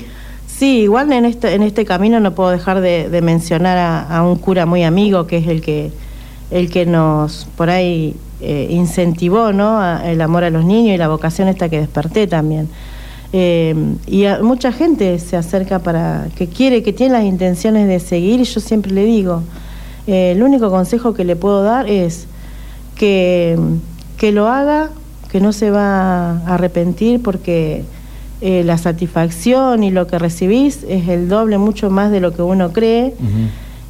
Sí, 0.47 0.79
igual 0.81 1.13
en 1.13 1.23
este, 1.23 1.53
en 1.53 1.63
este 1.63 1.85
camino 1.85 2.19
no 2.19 2.35
puedo 2.35 2.49
dejar 2.49 2.81
de, 2.81 3.07
de 3.09 3.21
mencionar 3.21 3.77
a, 3.77 4.01
a 4.17 4.27
un 4.27 4.35
cura 4.37 4.65
muy 4.65 4.83
amigo 4.83 5.25
que 5.25 5.37
es 5.37 5.47
el 5.47 5.61
que, 5.61 5.91
el 6.51 6.69
que 6.69 6.85
nos 6.85 7.47
por 7.55 7.69
ahí 7.69 8.17
eh, 8.41 8.67
incentivó 8.69 9.53
¿no? 9.53 9.79
a- 9.79 10.01
el 10.11 10.19
amor 10.19 10.43
a 10.43 10.49
los 10.49 10.65
niños 10.65 10.93
y 10.93 10.97
la 10.97 11.07
vocación 11.07 11.47
esta 11.47 11.69
que 11.69 11.79
desperté 11.79 12.27
también. 12.27 12.67
Eh, 13.33 13.75
y 14.07 14.25
a- 14.25 14.39
mucha 14.41 14.71
gente 14.71 15.19
se 15.19 15.35
acerca 15.35 15.79
para 15.79 16.27
que 16.37 16.47
quiere, 16.47 16.83
que 16.83 16.93
tiene 16.93 17.13
las 17.13 17.23
intenciones 17.25 17.87
de 17.87 17.99
seguir 17.99 18.39
y 18.39 18.43
yo 18.45 18.59
siempre 18.61 18.91
le 18.93 19.03
digo, 19.05 19.41
eh, 20.07 20.31
el 20.35 20.43
único 20.43 20.69
consejo 20.69 21.13
que 21.13 21.25
le 21.25 21.35
puedo 21.35 21.63
dar 21.63 21.89
es 21.89 22.27
que, 22.95 23.57
que 24.17 24.31
lo 24.31 24.47
haga, 24.47 24.89
que 25.31 25.41
no 25.41 25.51
se 25.51 25.69
va 25.71 26.31
a 26.31 26.53
arrepentir 26.53 27.21
porque 27.21 27.83
eh, 28.41 28.63
la 28.63 28.77
satisfacción 28.77 29.83
y 29.83 29.91
lo 29.91 30.07
que 30.07 30.17
recibís 30.19 30.83
es 30.87 31.07
el 31.09 31.27
doble, 31.27 31.57
mucho 31.57 31.89
más 31.89 32.11
de 32.11 32.19
lo 32.21 32.31
que 32.33 32.41
uno 32.41 32.71
cree 32.71 33.15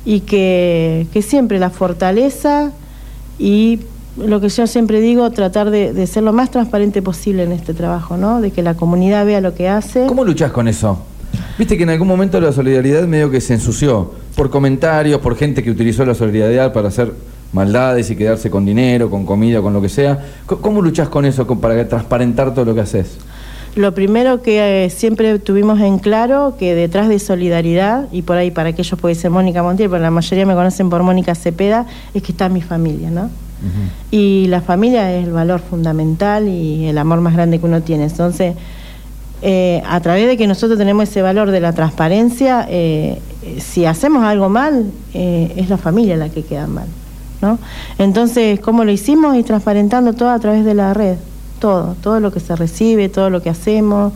y 0.05 0.21
que, 0.21 1.07
que 1.13 1.21
siempre 1.21 1.59
la 1.59 1.69
fortaleza 1.69 2.71
y 3.37 3.79
lo 4.17 4.39
que 4.41 4.49
yo 4.49 4.67
siempre 4.67 5.01
digo, 5.01 5.29
tratar 5.31 5.69
de, 5.69 5.93
de 5.93 6.07
ser 6.07 6.23
lo 6.23 6.33
más 6.33 6.51
transparente 6.51 7.01
posible 7.01 7.43
en 7.43 7.51
este 7.51 7.73
trabajo, 7.73 8.17
¿no? 8.17 8.41
De 8.41 8.51
que 8.51 8.61
la 8.61 8.75
comunidad 8.75 9.25
vea 9.25 9.41
lo 9.41 9.53
que 9.53 9.67
hace. 9.67 10.05
¿Cómo 10.07 10.23
luchás 10.23 10.51
con 10.51 10.67
eso? 10.67 10.99
Viste 11.57 11.77
que 11.77 11.83
en 11.83 11.89
algún 11.89 12.07
momento 12.07 12.39
la 12.39 12.51
solidaridad 12.51 13.03
medio 13.07 13.29
que 13.29 13.41
se 13.41 13.53
ensució 13.53 14.13
por 14.35 14.49
comentarios, 14.49 15.19
por 15.19 15.35
gente 15.35 15.63
que 15.63 15.71
utilizó 15.71 16.05
la 16.05 16.15
solidaridad 16.15 16.73
para 16.73 16.89
hacer 16.89 17.13
maldades 17.53 18.09
y 18.11 18.15
quedarse 18.15 18.49
con 18.49 18.65
dinero, 18.65 19.09
con 19.09 19.25
comida, 19.25 19.61
con 19.61 19.73
lo 19.73 19.81
que 19.81 19.89
sea. 19.89 20.19
¿Cómo 20.45 20.81
luchás 20.81 21.09
con 21.09 21.25
eso 21.25 21.47
para 21.59 21.87
transparentar 21.87 22.53
todo 22.53 22.65
lo 22.65 22.75
que 22.75 22.81
haces? 22.81 23.17
Lo 23.75 23.93
primero 23.93 24.41
que 24.41 24.85
eh, 24.85 24.89
siempre 24.89 25.37
tuvimos 25.39 25.81
en 25.81 25.99
claro, 25.99 26.55
que 26.57 26.75
detrás 26.75 27.09
de 27.09 27.19
solidaridad, 27.19 28.07
y 28.11 28.21
por 28.21 28.37
ahí 28.37 28.51
para 28.51 28.69
aquellos 28.69 28.97
puede 28.99 29.15
ser 29.15 29.31
Mónica 29.31 29.63
Montiel, 29.63 29.89
pero 29.89 30.01
la 30.01 30.11
mayoría 30.11 30.45
me 30.45 30.53
conocen 30.53 30.89
por 30.89 31.03
Mónica 31.03 31.35
Cepeda, 31.35 31.85
es 32.13 32.23
que 32.23 32.31
está 32.31 32.47
mi 32.47 32.61
familia, 32.61 33.09
¿no? 33.11 33.29
Y 34.11 34.45
la 34.47 34.61
familia 34.61 35.11
es 35.13 35.25
el 35.25 35.33
valor 35.33 35.59
fundamental 35.59 36.47
y 36.47 36.85
el 36.87 36.97
amor 36.97 37.21
más 37.21 37.33
grande 37.33 37.59
que 37.59 37.65
uno 37.65 37.81
tiene. 37.81 38.05
Entonces, 38.05 38.55
eh, 39.41 39.83
a 39.87 39.99
través 39.99 40.27
de 40.27 40.37
que 40.37 40.47
nosotros 40.47 40.77
tenemos 40.79 41.09
ese 41.09 41.21
valor 41.21 41.51
de 41.51 41.59
la 41.59 41.73
transparencia, 41.73 42.65
eh, 42.69 43.21
eh, 43.43 43.59
si 43.59 43.85
hacemos 43.85 44.23
algo 44.23 44.49
mal, 44.49 44.91
es 45.13 45.69
la 45.69 45.77
familia 45.77 46.17
la 46.17 46.29
que 46.29 46.43
queda 46.43 46.67
mal. 46.67 46.87
¿no? 47.41 47.59
Entonces, 47.97 48.59
¿cómo 48.59 48.85
lo 48.85 48.91
hicimos? 48.91 49.35
Y 49.37 49.43
transparentando 49.43 50.13
todo 50.13 50.29
a 50.29 50.39
través 50.39 50.65
de 50.65 50.73
la 50.73 50.93
red. 50.93 51.17
Todo, 51.59 51.95
todo 52.01 52.19
lo 52.19 52.31
que 52.31 52.39
se 52.39 52.55
recibe, 52.55 53.07
todo 53.09 53.29
lo 53.29 53.41
que 53.41 53.49
hacemos. 53.49 54.13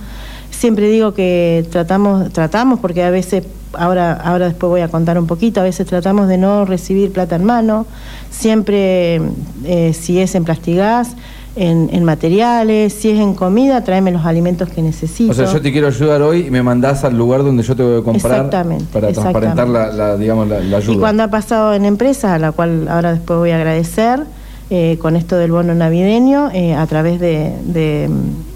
Siempre 0.51 0.89
digo 0.89 1.13
que 1.13 1.65
tratamos, 1.71 2.31
tratamos 2.33 2.79
porque 2.79 3.03
a 3.03 3.09
veces, 3.09 3.45
ahora, 3.73 4.13
ahora 4.13 4.47
después 4.47 4.69
voy 4.69 4.81
a 4.81 4.89
contar 4.89 5.17
un 5.17 5.27
poquito, 5.27 5.61
a 5.61 5.63
veces 5.63 5.87
tratamos 5.87 6.27
de 6.27 6.37
no 6.37 6.65
recibir 6.65 7.11
plata 7.11 7.37
en 7.37 7.45
mano, 7.45 7.85
siempre 8.29 9.21
eh, 9.63 9.93
si 9.93 10.19
es 10.19 10.35
en 10.35 10.43
plastigás, 10.43 11.15
en, 11.55 11.89
en 11.91 12.03
materiales, 12.03 12.93
si 12.93 13.09
es 13.09 13.19
en 13.19 13.33
comida, 13.33 13.83
tráeme 13.83 14.11
los 14.11 14.25
alimentos 14.25 14.69
que 14.69 14.81
necesito. 14.81 15.31
O 15.31 15.33
sea, 15.33 15.45
yo 15.45 15.61
te 15.61 15.71
quiero 15.71 15.87
ayudar 15.87 16.21
hoy 16.21 16.47
y 16.47 16.51
me 16.51 16.63
mandás 16.63 17.03
al 17.03 17.17
lugar 17.17 17.43
donde 17.43 17.63
yo 17.63 17.75
te 17.75 17.83
voy 17.83 17.99
a 17.99 18.03
comprar 18.03 18.33
Exactamente, 18.33 18.85
para 18.91 19.11
transparentar 19.11 19.67
la, 19.67 19.91
la, 19.91 20.17
digamos, 20.17 20.47
la, 20.47 20.59
la 20.59 20.77
ayuda. 20.77 20.95
Y 20.95 20.99
cuando 20.99 21.23
ha 21.23 21.27
pasado 21.29 21.73
en 21.73 21.85
empresas, 21.85 22.31
a 22.31 22.39
la 22.39 22.51
cual 22.51 22.87
ahora 22.87 23.13
después 23.13 23.39
voy 23.39 23.51
a 23.51 23.57
agradecer, 23.57 24.23
eh, 24.69 24.97
con 25.01 25.15
esto 25.15 25.35
del 25.37 25.51
bono 25.51 25.73
navideño, 25.73 26.49
eh, 26.53 26.75
a 26.75 26.85
través 26.87 27.19
de, 27.19 27.53
de- 27.65 28.09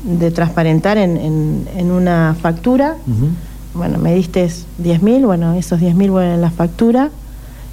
de 0.04 0.32
transparentar 0.32 0.98
en, 0.98 1.18
en- 1.18 1.68
en 1.78 1.92
una 1.92 2.36
factura, 2.40 2.96
bueno, 3.74 3.98
me 3.98 4.14
diste 4.14 4.48
10 4.78 5.02
mil, 5.02 5.26
bueno, 5.26 5.54
esos 5.54 5.80
10 5.80 5.96
mil 5.96 6.12
vuelven 6.12 6.34
en 6.36 6.42
la 6.42 6.52
factura 6.52 7.10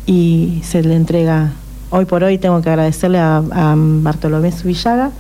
y 0.07 0.61
se 0.65 0.83
le 0.83 0.95
entrega, 0.97 1.53
hoy 1.91 2.05
por 2.07 2.25
hoy 2.25 2.39
tengo 2.39 2.61
que 2.63 2.71
agradecerle 2.71 3.19
a, 3.19 3.37
a 3.39 3.75
Bartolomé 3.77 4.53
Subillaga, 4.53 5.11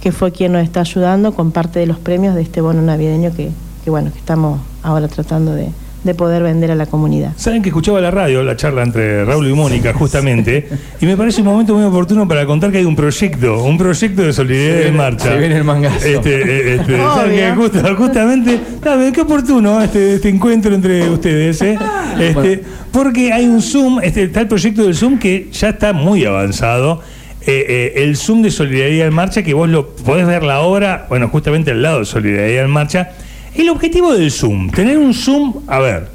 que 0.00 0.12
fue 0.12 0.32
quien 0.32 0.52
nos 0.52 0.62
está 0.62 0.80
ayudando 0.80 1.34
con 1.34 1.50
parte 1.50 1.78
de 1.80 1.86
los 1.86 1.98
premios 1.98 2.34
de 2.34 2.42
este 2.42 2.60
bono 2.60 2.80
navideño 2.82 3.32
que, 3.34 3.50
que 3.84 3.90
bueno, 3.90 4.10
que 4.12 4.18
estamos 4.18 4.60
ahora 4.82 5.08
tratando 5.08 5.52
de, 5.52 5.68
de 6.04 6.14
poder 6.14 6.42
vender 6.42 6.70
a 6.70 6.74
la 6.74 6.86
comunidad. 6.86 7.32
Saben 7.36 7.62
que 7.62 7.70
escuchaba 7.70 8.00
la 8.00 8.10
radio, 8.10 8.42
la 8.42 8.54
charla 8.56 8.82
entre 8.82 9.24
Raúl 9.24 9.48
y 9.48 9.52
Mónica, 9.54 9.92
justamente, 9.94 10.68
y 11.00 11.06
me 11.06 11.16
parece 11.16 11.40
un 11.40 11.46
momento 11.48 11.74
muy 11.74 11.82
oportuno 11.84 12.28
para 12.28 12.44
contar 12.46 12.70
que 12.70 12.78
hay 12.78 12.84
un 12.84 12.94
proyecto, 12.94 13.64
un 13.64 13.76
proyecto 13.78 14.22
de 14.22 14.32
solidaridad 14.32 14.82
en 14.86 14.96
marcha. 14.96 15.32
se 15.32 15.38
viene 15.38 15.56
el 15.56 15.64
mangazo. 15.64 16.06
Este, 16.06 16.42
eh, 16.42 16.74
este, 16.76 16.94
Obvio. 17.00 17.14
¿saben 17.14 17.36
que 17.36 17.52
justo- 17.60 17.96
justamente, 17.96 18.60
¿saben 18.82 19.12
qué 19.12 19.20
oportuno 19.22 19.82
este, 19.82 20.14
este 20.14 20.28
encuentro 20.28 20.74
entre 20.74 21.08
ustedes? 21.08 21.60
eh? 21.62 21.78
Este, 22.20 22.32
Bueno. 22.34 22.62
Porque 22.92 23.32
hay 23.32 23.46
un 23.46 23.60
Zoom, 23.60 23.98
este, 24.00 24.22
está 24.24 24.40
el 24.42 24.46
proyecto 24.48 24.84
del 24.84 24.94
Zoom 24.94 25.18
que 25.18 25.48
ya 25.50 25.70
está 25.70 25.92
muy 25.92 26.24
avanzado. 26.24 27.00
Eh, 27.46 27.92
eh, 27.96 28.02
el 28.04 28.16
Zoom 28.16 28.40
de 28.42 28.50
Solidaridad 28.52 29.08
en 29.08 29.14
Marcha, 29.14 29.42
que 29.42 29.52
vos 29.52 29.68
lo 29.68 29.88
podés 29.96 30.26
ver 30.26 30.44
la 30.44 30.60
obra, 30.60 31.06
bueno, 31.08 31.28
justamente 31.28 31.72
al 31.72 31.82
lado 31.82 31.98
de 31.98 32.04
Solidaridad 32.04 32.64
en 32.64 32.70
Marcha. 32.70 33.10
El 33.54 33.68
objetivo 33.68 34.12
del 34.12 34.32
Zoom, 34.32 34.70
tener 34.70 34.98
un 34.98 35.14
Zoom, 35.14 35.62
a 35.68 35.78
ver, 35.78 36.08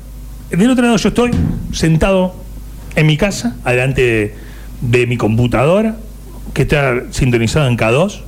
del 0.49 0.69
otro 0.69 0.83
lado 0.83 0.97
yo 0.97 1.07
estoy 1.07 1.31
sentado 1.71 2.35
en 2.95 3.07
mi 3.07 3.15
casa, 3.15 3.55
adelante 3.63 4.35
de, 4.81 5.07
mi 5.07 5.15
computadora, 5.15 5.95
que 6.53 6.63
está 6.63 7.03
sintonizada 7.11 7.69
en 7.69 7.77
K2. 7.77 8.23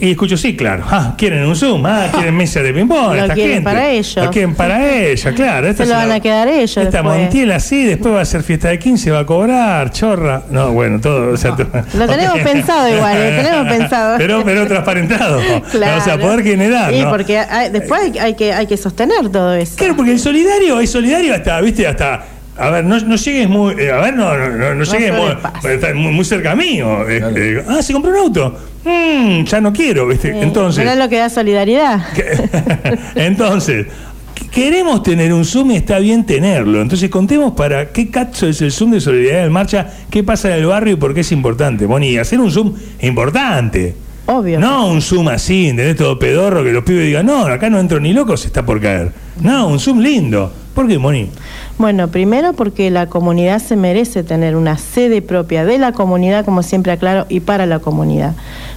Y 0.00 0.10
escucho, 0.12 0.36
sí, 0.36 0.56
claro. 0.56 0.84
Ah, 0.90 1.14
quieren 1.16 1.44
un 1.46 1.54
Zoom, 1.56 1.84
ah, 1.86 2.08
quieren 2.14 2.36
mesa 2.36 2.60
de 2.62 2.72
ping-pong. 2.72 3.14
Lo 3.16 3.22
esta 3.22 3.34
quieren 3.34 3.54
gente. 3.54 3.64
para 3.64 3.88
ellos. 3.90 4.16
Lo 4.16 4.30
quieren 4.30 4.54
para 4.54 4.92
ella, 4.94 5.32
claro. 5.36 5.68
Esta 5.68 5.84
Se 5.84 5.90
lo 5.90 5.96
van 5.96 6.10
a 6.12 6.20
quedar 6.20 6.48
ellos 6.48 6.76
Esta 6.76 6.98
después. 7.02 7.18
Montiel 7.18 7.52
así, 7.52 7.84
después 7.84 8.14
va 8.14 8.20
a 8.20 8.24
ser 8.24 8.42
fiesta 8.42 8.68
de 8.68 8.78
15, 8.78 9.10
va 9.10 9.20
a 9.20 9.26
cobrar, 9.26 9.90
chorra. 9.90 10.42
No, 10.50 10.72
bueno, 10.72 11.00
todo. 11.00 11.32
o 11.32 11.36
sea, 11.36 11.56
Lo 11.94 12.06
tenemos 12.06 12.38
pensado 12.40 12.88
igual, 12.94 13.14
lo 13.14 13.42
tenemos 13.42 13.68
pensado. 13.72 14.18
Pero, 14.18 14.44
pero 14.44 14.66
transparentado. 14.66 15.40
Claro. 15.70 15.98
O 15.98 16.04
sea, 16.04 16.18
poder 16.18 16.42
generar. 16.42 16.92
Y 16.92 17.02
¿no? 17.02 17.10
porque 17.10 17.38
hay- 17.38 17.70
después 17.70 18.00
hay, 18.02 18.18
hay 18.18 18.34
que, 18.34 18.52
hay 18.52 18.66
que 18.66 18.76
sostener 18.76 19.28
todo 19.30 19.54
eso. 19.54 19.76
Claro, 19.76 19.96
porque 19.96 20.12
el 20.12 20.18
solidario 20.20 20.80
es 20.80 20.90
solidario 20.90 21.34
hasta, 21.34 21.60
viste, 21.60 21.86
hasta. 21.86 22.24
A 22.56 22.70
ver, 22.70 22.84
no, 22.84 22.98
no 23.00 23.16
llegues 23.16 23.48
muy. 23.48 23.74
eh, 23.80 23.90
a 23.90 23.96
ver, 23.96 24.14
no, 24.14 24.36
no, 24.38 24.48
no, 24.50 24.74
no 24.76 24.84
llegues 24.84 25.12
muy, 25.12 25.94
muy, 25.94 26.12
muy 26.12 26.24
cerca 26.24 26.54
mío. 26.54 27.08
eh, 27.08 27.20
eh, 27.34 27.64
ah, 27.68 27.82
se 27.82 27.92
compró 27.92 28.12
un 28.12 28.18
auto. 28.18 28.56
Mm, 28.84 29.44
ya 29.44 29.60
no 29.60 29.72
quiero, 29.72 30.06
viste. 30.06 30.32
Sí, 30.32 30.38
Entonces. 30.42 30.96
lo 30.98 31.08
que 31.08 31.16
da 31.18 31.28
solidaridad. 31.30 32.00
Entonces, 33.14 33.86
qu- 33.86 34.48
queremos 34.50 35.02
tener 35.02 35.32
un 35.32 35.44
Zoom 35.44 35.70
y 35.72 35.76
está 35.76 35.98
bien 35.98 36.24
tenerlo. 36.26 36.80
Entonces, 36.82 37.08
contemos 37.10 37.52
para 37.54 37.90
qué 37.92 38.10
cacho 38.10 38.46
es 38.46 38.60
el 38.62 38.72
Zoom 38.72 38.90
de 38.92 39.00
Solidaridad 39.00 39.46
en 39.46 39.52
Marcha, 39.52 39.90
qué 40.10 40.22
pasa 40.22 40.48
en 40.48 40.60
el 40.60 40.66
barrio 40.66 40.94
y 40.94 40.96
por 40.96 41.14
qué 41.14 41.20
es 41.20 41.32
importante. 41.32 41.86
Boni, 41.86 42.16
hacer 42.18 42.40
un 42.40 42.50
Zoom 42.50 42.74
es 42.98 43.08
importante. 43.08 43.94
Obvio. 44.26 44.58
No 44.58 44.86
un 44.88 45.02
Zoom 45.02 45.28
así, 45.28 45.68
¿entendés? 45.68 45.96
Todo 45.96 46.18
pedorro 46.18 46.64
que 46.64 46.72
los 46.72 46.82
pibes 46.84 47.06
digan, 47.06 47.26
no, 47.26 47.44
acá 47.46 47.68
no 47.68 47.78
entro 47.78 48.00
ni 48.00 48.12
loco, 48.14 48.36
se 48.38 48.46
está 48.46 48.64
por 48.64 48.80
caer. 48.80 49.12
No, 49.42 49.68
un 49.68 49.78
Zoom 49.78 50.00
lindo. 50.00 50.50
¿Por 50.74 50.88
qué, 50.88 50.98
Moni? 50.98 51.30
Bueno, 51.78 52.08
primero 52.08 52.52
porque 52.52 52.90
la 52.90 53.06
comunidad 53.06 53.60
se 53.60 53.76
merece 53.76 54.24
tener 54.24 54.56
una 54.56 54.76
sede 54.76 55.22
propia 55.22 55.64
de 55.64 55.78
la 55.78 55.92
comunidad, 55.92 56.44
como 56.44 56.64
siempre 56.64 56.90
aclaro, 56.90 57.26
y 57.28 57.40
para 57.40 57.64
la 57.66 57.78
comunidad. 57.78 58.34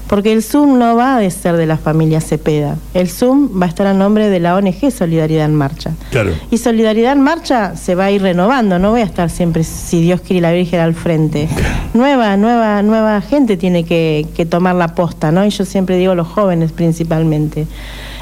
Porque 0.08 0.32
el 0.32 0.44
Zoom 0.44 0.77
no 0.77 0.96
va 0.96 1.18
a 1.18 1.30
ser 1.32 1.58
de 1.58 1.66
la 1.66 1.77
familia 1.77 2.22
Cepeda. 2.22 2.77
El 2.94 3.10
Zoom 3.10 3.60
va 3.60 3.66
a 3.66 3.70
estar 3.70 3.88
a 3.88 3.94
nombre 3.94 4.30
de 4.30 4.39
la 4.39 4.56
ONG 4.56 4.92
Solidaridad 4.92 5.46
en 5.46 5.56
Marcha. 5.56 5.92
Claro. 6.12 6.32
Y 6.51 6.60
Solidaridad 6.60 7.13
en 7.13 7.22
Marcha 7.22 7.75
se 7.75 7.96
va 7.96 8.06
a 8.06 8.12
ir 8.12 8.22
renovando, 8.22 8.77
no 8.77 8.92
voy 8.92 9.01
a 9.01 9.06
estar 9.06 9.30
siempre, 9.32 9.63
si 9.63 10.01
Dios 10.01 10.22
quiere, 10.22 10.42
la 10.42 10.51
Virgen 10.51 10.80
al 10.80 10.94
frente. 10.94 11.50
Nueva, 11.94 12.38
nueva, 12.38 12.84
nueva 12.84 13.20
gente 13.22 13.58
tiene 13.58 13.84
que, 13.84 14.27
que 14.36 14.46
tomar 14.46 14.75
la 14.75 14.89
posta, 14.89 15.32
¿no? 15.32 15.44
Y 15.46 15.50
yo 15.50 15.66
siempre 15.66 15.98
digo 15.98 16.13
los 16.13 16.27
jóvenes 16.27 16.72
principalmente. 16.72 17.66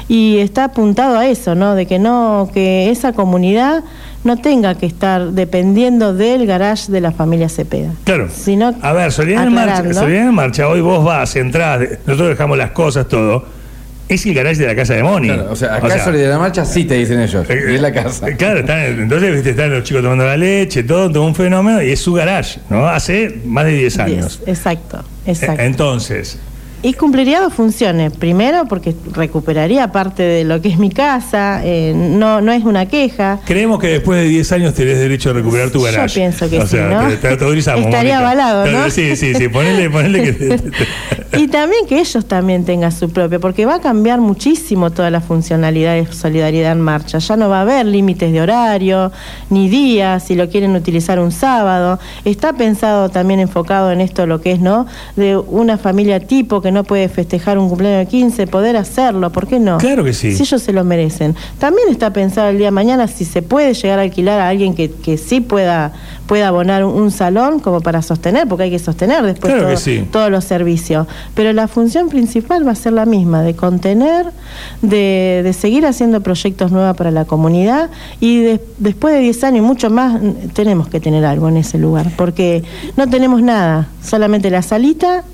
Y 0.08 0.38
está 0.38 0.64
apuntado 0.64 1.18
a 1.18 1.26
eso, 1.26 1.54
¿no? 1.54 1.74
De 1.74 1.86
que 1.86 1.98
no, 1.98 2.48
que 2.54 2.90
esa 2.90 3.12
comunidad 3.12 3.82
no 4.22 4.36
tenga 4.36 4.74
que 4.76 4.86
estar 4.86 5.30
dependiendo 5.32 6.14
del 6.14 6.46
garage 6.46 6.90
de 6.92 7.00
la 7.00 7.10
familia 7.12 7.48
Cepeda. 7.48 7.90
Claro. 8.04 8.28
Sino 8.30 8.74
a 8.82 8.92
ver, 8.92 9.10
Solidaridad 9.12 9.46
en 9.48 9.54
Marcha. 9.54 9.82
Solidaridad 9.94 10.28
en 10.28 10.34
Marcha, 10.34 10.68
hoy 10.68 10.80
vos 10.80 11.04
vas, 11.04 11.34
entrás, 11.36 11.80
nosotros 12.06 12.28
dejamos 12.30 12.56
las 12.58 12.70
cosas, 12.70 13.08
todo. 13.08 13.44
Es 14.08 14.24
el 14.24 14.34
garage 14.34 14.60
de 14.60 14.68
la 14.68 14.76
casa 14.76 14.94
de 14.94 15.02
Moni. 15.02 15.26
Claro, 15.26 15.48
o 15.50 15.56
sea, 15.56 15.74
acá 15.74 16.04
Solidaridad 16.04 16.38
Marcha 16.38 16.64
sí 16.64 16.84
te 16.84 16.94
dicen 16.94 17.18
ellos. 17.20 17.44
Eh, 17.50 17.74
es 17.74 17.80
la 17.80 17.92
casa. 17.92 18.28
eh, 18.28 18.36
Claro, 18.36 18.60
están, 18.60 18.78
entonces 19.00 19.34
viste, 19.34 19.50
están 19.50 19.70
los 19.70 19.82
chicos 19.82 20.00
tomando 20.04 20.24
la 20.24 20.36
leche, 20.36 20.84
todo, 20.84 21.10
todo 21.10 21.24
un 21.24 21.34
fenómeno, 21.34 21.82
y 21.82 21.90
es 21.90 21.98
su 22.00 22.12
garage, 22.12 22.60
¿no? 22.70 22.86
Hace 22.86 23.40
más 23.44 23.64
de 23.64 23.72
10 23.72 23.98
años. 23.98 24.40
Diez, 24.44 24.58
Exacto, 24.58 24.98
Eh, 25.26 25.32
exacto. 25.32 25.62
Entonces, 25.62 26.38
Y 26.82 26.92
cumpliría 26.92 27.40
dos 27.40 27.52
funciones. 27.52 28.12
Primero, 28.12 28.66
porque 28.68 28.94
recuperaría 29.12 29.90
parte 29.92 30.22
de 30.22 30.44
lo 30.44 30.60
que 30.60 30.68
es 30.68 30.78
mi 30.78 30.90
casa, 30.90 31.60
eh, 31.64 31.92
no, 31.96 32.40
no 32.40 32.52
es 32.52 32.64
una 32.64 32.86
queja. 32.86 33.40
creemos 33.44 33.80
que 33.80 33.88
después 33.88 34.20
de 34.22 34.28
10 34.28 34.52
años 34.52 34.74
tenés 34.74 34.98
derecho 34.98 35.30
a 35.30 35.32
recuperar 35.32 35.70
tu 35.70 35.78
Yo 35.78 35.84
garage. 35.84 36.14
pienso 36.14 36.48
que 36.48 36.58
o 36.58 36.62
sí, 36.62 36.76
sea, 36.76 36.88
¿no? 36.88 37.08
te, 37.08 37.16
te 37.16 37.28
autorizamos. 37.28 37.86
Estaría 37.86 38.20
Mónica. 38.20 38.30
avalado, 38.30 38.66
¿no? 38.66 38.90
Sí, 38.90 39.16
sí, 39.16 39.34
sí, 39.34 39.48
ponele, 39.48 39.90
ponele 39.90 40.22
que. 40.22 40.60
Y 41.36 41.48
también 41.48 41.86
que 41.86 41.98
ellos 42.00 42.24
también 42.24 42.64
tengan 42.64 42.92
su 42.92 43.10
propio, 43.10 43.40
porque 43.40 43.66
va 43.66 43.74
a 43.74 43.80
cambiar 43.80 44.20
muchísimo 44.20 44.90
toda 44.90 45.10
la 45.10 45.20
funcionalidad 45.20 45.94
de 45.94 46.10
solidaridad 46.10 46.72
en 46.72 46.80
marcha. 46.80 47.18
Ya 47.18 47.36
no 47.36 47.50
va 47.50 47.58
a 47.58 47.62
haber 47.62 47.84
límites 47.84 48.32
de 48.32 48.40
horario, 48.40 49.12
ni 49.50 49.68
días, 49.68 50.22
si 50.24 50.34
lo 50.34 50.48
quieren 50.48 50.74
utilizar 50.74 51.18
un 51.18 51.32
sábado. 51.32 51.98
Está 52.24 52.54
pensado 52.54 53.10
también 53.10 53.40
enfocado 53.40 53.92
en 53.92 54.00
esto 54.00 54.24
lo 54.26 54.40
que 54.40 54.52
es, 54.52 54.60
¿no? 54.60 54.86
De 55.16 55.36
una 55.36 55.76
familia 55.76 56.20
tipo 56.20 56.62
que 56.62 56.65
no 56.72 56.84
puede 56.84 57.08
festejar 57.08 57.58
un 57.58 57.68
cumpleaños 57.68 58.06
de 58.06 58.10
15, 58.10 58.46
poder 58.46 58.76
hacerlo, 58.76 59.30
¿por 59.32 59.46
qué 59.46 59.58
no? 59.58 59.78
Claro 59.78 60.04
que 60.04 60.12
sí. 60.12 60.32
Si 60.34 60.42
ellos 60.42 60.62
se 60.62 60.72
lo 60.72 60.84
merecen. 60.84 61.34
También 61.58 61.88
está 61.90 62.12
pensado 62.12 62.48
el 62.48 62.58
día 62.58 62.68
de 62.68 62.70
mañana 62.72 63.06
si 63.08 63.24
se 63.24 63.42
puede 63.42 63.74
llegar 63.74 63.98
a 63.98 64.02
alquilar 64.02 64.40
a 64.40 64.48
alguien 64.48 64.74
que, 64.74 64.90
que 64.90 65.18
sí 65.18 65.40
pueda, 65.40 65.92
pueda 66.26 66.48
abonar 66.48 66.84
un, 66.84 66.94
un 67.00 67.10
salón 67.10 67.60
como 67.60 67.80
para 67.80 68.02
sostener, 68.02 68.46
porque 68.48 68.64
hay 68.64 68.70
que 68.70 68.78
sostener 68.78 69.22
después 69.24 69.52
Claro 69.54 69.68
que 69.68 69.74
todo- 69.74 69.82
sí. 69.82 70.04
todos 70.10 70.30
los 70.30 70.44
servicios. 70.44 71.06
Pero 71.34 71.52
la 71.52 71.68
función 71.68 72.08
principal 72.08 72.66
va 72.66 72.72
a 72.72 72.76
ser 72.76 72.92
la 72.92 73.06
misma, 73.06 73.42
de 73.42 73.54
contener, 73.54 74.26
de, 74.82 75.40
de 75.44 75.52
seguir 75.52 75.86
haciendo 75.86 76.20
proyectos 76.20 76.72
nuevos 76.72 76.96
para 76.96 77.10
la 77.10 77.24
comunidad 77.24 77.90
y 78.20 78.40
de- 78.40 78.60
después 78.78 79.14
de 79.14 79.20
10 79.20 79.44
años 79.44 79.58
y 79.58 79.66
mucho 79.66 79.90
más 79.90 80.20
tenemos 80.52 80.88
que 80.88 81.00
tener 81.00 81.24
algo 81.24 81.48
en 81.48 81.56
ese 81.58 81.78
lugar, 81.78 82.10
porque 82.16 82.62
no 82.96 83.08
tenemos 83.08 83.42
nada, 83.42 83.88
solamente 84.02 84.50
la 84.50 84.62
salita 84.62 85.24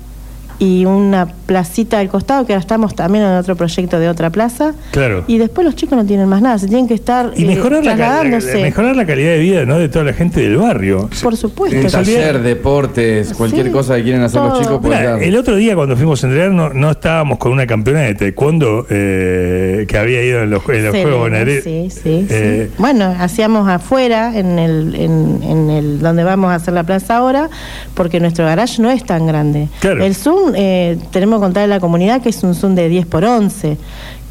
y 0.59 0.85
una 0.85 1.27
placita 1.45 1.99
al 1.99 2.09
costado, 2.09 2.45
que 2.45 2.53
ahora 2.53 2.61
estamos 2.61 2.95
también 2.95 3.23
en 3.25 3.31
otro 3.31 3.55
proyecto 3.55 3.99
de 3.99 4.07
otra 4.09 4.29
plaza. 4.29 4.73
Claro. 4.91 5.23
Y 5.27 5.37
después 5.37 5.65
los 5.65 5.75
chicos 5.75 5.97
no 5.97 6.05
tienen 6.05 6.27
más 6.29 6.41
nada, 6.41 6.57
se 6.57 6.67
tienen 6.67 6.87
que 6.87 6.93
estar 6.93 7.31
Y 7.35 7.43
eh, 7.43 7.47
mejorar, 7.47 7.83
la, 7.83 7.95
trasladándose. 7.95 8.61
mejorar 8.61 8.95
la 8.95 9.05
calidad 9.05 9.31
de 9.31 9.39
vida 9.39 9.65
¿no? 9.65 9.77
de 9.77 9.89
toda 9.89 10.05
la 10.05 10.13
gente 10.13 10.41
del 10.41 10.57
barrio. 10.57 11.09
Por 11.21 11.35
supuesto. 11.37 11.79
Sí. 11.81 11.87
taller, 11.91 12.41
deportes, 12.41 13.33
cualquier 13.33 13.65
Sí, 13.67 13.71
cosa 13.71 13.95
que 13.97 14.03
quieran 14.03 14.21
hacer 14.23 14.41
los 14.41 14.59
chicos, 14.59 14.79
pues 14.81 14.99
el 15.21 15.35
otro 15.37 15.55
día 15.55 15.75
cuando 15.75 15.95
fuimos 15.95 16.23
a 16.23 16.27
entrenar 16.27 16.51
no, 16.51 16.69
no 16.69 16.91
estábamos 16.91 17.37
con 17.37 17.51
una 17.51 17.65
campeona 17.67 18.01
de 18.01 18.15
taekwondo 18.15 18.85
eh, 18.89 19.85
que 19.87 19.97
había 19.97 20.23
ido 20.23 20.43
en 20.43 20.49
los, 20.49 20.61
en 20.69 20.83
los 20.83 20.91
Selena, 20.91 21.01
Juegos 21.03 21.19
Bonaerenses. 21.19 21.63
Sí, 21.93 22.01
sí, 22.03 22.27
Eh, 22.29 22.69
sí. 22.69 22.75
Bueno, 22.77 23.13
hacíamos 23.19 23.67
afuera, 23.69 24.37
en 24.37 24.59
el, 24.59 24.95
en, 24.95 25.39
en 25.43 25.69
el 25.69 25.99
donde 25.99 26.23
vamos 26.23 26.51
a 26.51 26.55
hacer 26.55 26.73
la 26.73 26.83
plaza 26.83 27.17
ahora, 27.17 27.49
porque 27.93 28.19
nuestro 28.19 28.45
garage 28.45 28.81
no 28.81 28.89
es 28.91 29.03
tan 29.05 29.25
grande. 29.27 29.69
Claro. 29.79 30.03
El 30.03 30.15
Zoom, 30.15 30.42
eh, 30.55 30.97
tenemos 31.11 31.39
que 31.39 31.43
contar 31.45 31.63
a 31.63 31.67
la 31.67 31.79
comunidad 31.79 32.21
que 32.21 32.29
es 32.29 32.43
un 32.43 32.55
Zoom 32.55 32.75
de 32.75 32.89
10 32.89 33.05
por 33.05 33.23
11, 33.25 33.77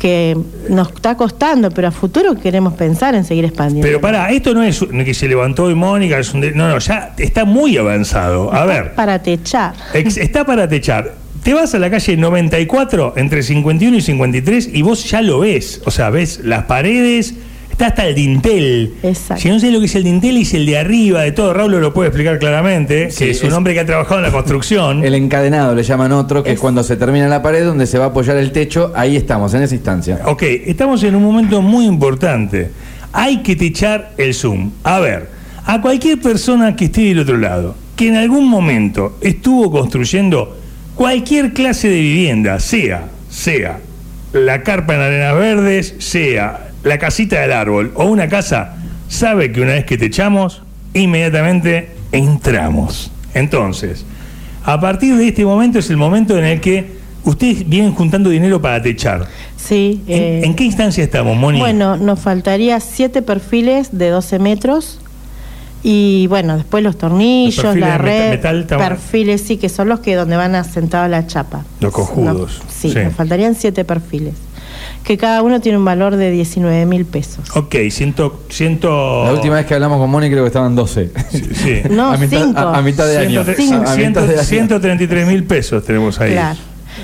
que 0.00 0.36
nos 0.68 0.88
está 0.92 1.16
costando, 1.16 1.70
pero 1.70 1.88
a 1.88 1.90
futuro 1.92 2.34
queremos 2.34 2.74
pensar 2.74 3.14
en 3.14 3.24
seguir 3.24 3.44
expandiendo. 3.44 3.86
Pero 3.86 4.00
para, 4.00 4.30
esto 4.30 4.52
no 4.54 4.62
es 4.62 4.80
que 5.04 5.14
se 5.14 5.28
levantó 5.28 5.64
hoy 5.64 5.74
Mónica, 5.74 6.18
es 6.18 6.32
un 6.34 6.40
de- 6.40 6.52
no, 6.52 6.68
no, 6.68 6.78
ya 6.78 7.14
está 7.18 7.44
muy 7.44 7.76
avanzado. 7.76 8.52
A 8.52 8.64
ver, 8.64 8.94
Para 8.94 9.22
techar. 9.22 9.74
ex- 9.94 10.16
está 10.16 10.44
para 10.44 10.68
techar. 10.68 11.14
Te 11.42 11.54
vas 11.54 11.74
a 11.74 11.78
la 11.80 11.90
calle 11.90 12.16
94, 12.16 13.14
entre 13.16 13.42
51 13.42 13.96
y 13.96 14.00
53, 14.00 14.70
y 14.72 14.82
vos 14.82 15.08
ya 15.10 15.22
lo 15.22 15.40
ves. 15.40 15.80
O 15.86 15.90
sea, 15.90 16.10
ves 16.10 16.40
las 16.44 16.64
paredes, 16.64 17.34
está 17.82 18.02
hasta 18.02 18.06
el 18.08 18.14
dintel. 18.14 18.94
Exacto. 19.02 19.42
Si 19.42 19.48
no 19.48 19.58
sé 19.58 19.70
lo 19.72 19.80
que 19.80 19.86
es 19.86 19.94
el 19.96 20.04
dintel, 20.04 20.36
es 20.36 20.54
el 20.54 20.66
de 20.66 20.78
arriba 20.78 21.22
de 21.22 21.32
todo. 21.32 21.52
Raúl 21.52 21.72
lo 21.72 21.92
puede 21.92 22.08
explicar 22.08 22.38
claramente, 22.38 23.10
Sí, 23.10 23.24
que 23.24 23.30
es 23.32 23.42
un 23.42 23.52
hombre 23.52 23.74
que 23.74 23.80
ha 23.80 23.86
trabajado 23.86 24.16
en 24.18 24.22
la 24.22 24.30
construcción. 24.30 25.04
El 25.04 25.14
encadenado 25.14 25.74
le 25.74 25.82
llaman 25.82 26.12
otro, 26.12 26.42
que 26.44 26.50
es, 26.50 26.54
Es- 26.54 26.60
cuando 26.60 26.84
se 26.84 26.96
termina 26.96 27.26
la 27.28 27.42
pared 27.42 27.64
donde 27.64 27.86
se 27.86 27.98
va 27.98 28.04
a 28.06 28.08
apoyar 28.08 28.36
el 28.36 28.52
techo, 28.52 28.92
ahí 28.94 29.16
estamos, 29.16 29.52
en 29.54 29.62
esa 29.62 29.74
instancia. 29.74 30.20
Ok, 30.26 30.42
estamos 30.42 31.02
en 31.02 31.16
un 31.16 31.24
momento 31.24 31.60
muy 31.60 31.86
importante. 31.86 32.70
Hay 33.12 33.38
que 33.42 33.56
techar 33.56 34.12
el 34.16 34.32
Zoom. 34.32 34.70
A 34.84 35.00
ver, 35.00 35.28
a 35.66 35.80
cualquier 35.80 36.20
persona 36.20 36.76
que 36.76 36.84
esté 36.86 37.02
del 37.02 37.18
otro 37.18 37.36
lado, 37.36 37.74
que 37.96 38.08
en 38.08 38.16
algún 38.16 38.48
momento 38.48 39.18
estuvo 39.20 39.70
construyendo 39.70 40.56
cualquier 40.94 41.52
clase 41.52 41.88
de 41.88 42.00
vivienda, 42.00 42.60
sea, 42.60 43.08
sea 43.28 43.80
la 44.32 44.62
carpa 44.62 44.94
en 44.94 45.00
arenas 45.00 45.34
verdes, 45.34 45.94
sea 45.98 46.68
la 46.84 46.98
casita 46.98 47.40
del 47.40 47.52
árbol 47.52 47.92
o 47.94 48.04
una 48.04 48.28
casa, 48.28 48.76
sabe 49.08 49.52
que 49.52 49.60
una 49.60 49.72
vez 49.72 49.84
que 49.84 49.98
techamos, 49.98 50.62
inmediatamente 50.94 51.90
entramos. 52.12 53.10
Entonces, 53.34 54.04
a 54.64 54.80
partir 54.80 55.16
de 55.16 55.28
este 55.28 55.44
momento 55.44 55.78
es 55.78 55.90
el 55.90 55.96
momento 55.96 56.36
en 56.38 56.44
el 56.44 56.60
que 56.60 57.00
ustedes 57.24 57.68
vienen 57.68 57.94
juntando 57.94 58.30
dinero 58.30 58.60
para 58.60 58.82
techar. 58.82 59.26
Sí. 59.56 60.02
¿En, 60.06 60.22
eh, 60.22 60.44
en 60.44 60.54
qué 60.54 60.64
instancia 60.64 61.04
estamos, 61.04 61.36
Moni? 61.36 61.60
Bueno, 61.60 61.96
nos 61.96 62.18
faltaría 62.20 62.78
siete 62.80 63.22
perfiles 63.22 63.90
de 63.92 64.10
12 64.10 64.38
metros. 64.38 64.98
Y 65.84 66.28
bueno, 66.28 66.56
después 66.56 66.84
los 66.84 66.96
tornillos, 66.96 67.64
Los 67.64 67.76
la 67.76 67.98
red, 67.98 68.30
metal, 68.30 68.66
perfiles, 68.66 69.40
sí, 69.40 69.56
que 69.56 69.68
son 69.68 69.88
los 69.88 69.98
que 69.98 70.14
donde 70.14 70.36
van 70.36 70.54
asentados 70.54 71.10
la 71.10 71.26
chapa. 71.26 71.64
Los 71.80 71.92
cojudos, 71.92 72.60
No, 72.64 72.70
sí, 72.72 72.90
sí. 72.92 72.98
nos 73.02 73.14
faltarían 73.14 73.56
siete 73.56 73.84
perfiles. 73.84 74.34
Que 75.04 75.16
cada 75.18 75.42
uno 75.42 75.60
tiene 75.60 75.78
un 75.78 75.84
valor 75.84 76.16
de 76.16 76.30
19 76.30 76.86
mil 76.86 77.04
pesos. 77.04 77.44
Ok, 77.56 77.74
ciento... 77.90 78.40
ciento 78.50 79.24
La 79.24 79.32
última 79.32 79.56
vez 79.56 79.66
que 79.66 79.74
hablamos 79.74 79.98
con 79.98 80.08
Moni 80.10 80.30
creo 80.30 80.42
que 80.44 80.48
estaban 80.48 80.74
12. 80.76 81.10
Sí, 81.30 81.42
sí. 81.54 81.82
No, 81.90 82.12
a, 82.12 82.16
mitad, 82.16 82.44
cinco. 82.44 82.58
a- 82.60 82.78
a 82.78 82.82
mitad 82.82 83.06
de 83.06 83.18
año. 83.18 83.42
Ciento- 83.44 83.54
Cinco. 83.56 83.90
A 83.90 83.96
mitad 83.96 84.22
de 84.22 84.34
año. 84.34 84.42
133 84.44 85.26
mil 85.26 85.44
pesos 85.44 85.84
tenemos 85.84 86.20
ahí. 86.20 86.32
Claro. 86.32 86.58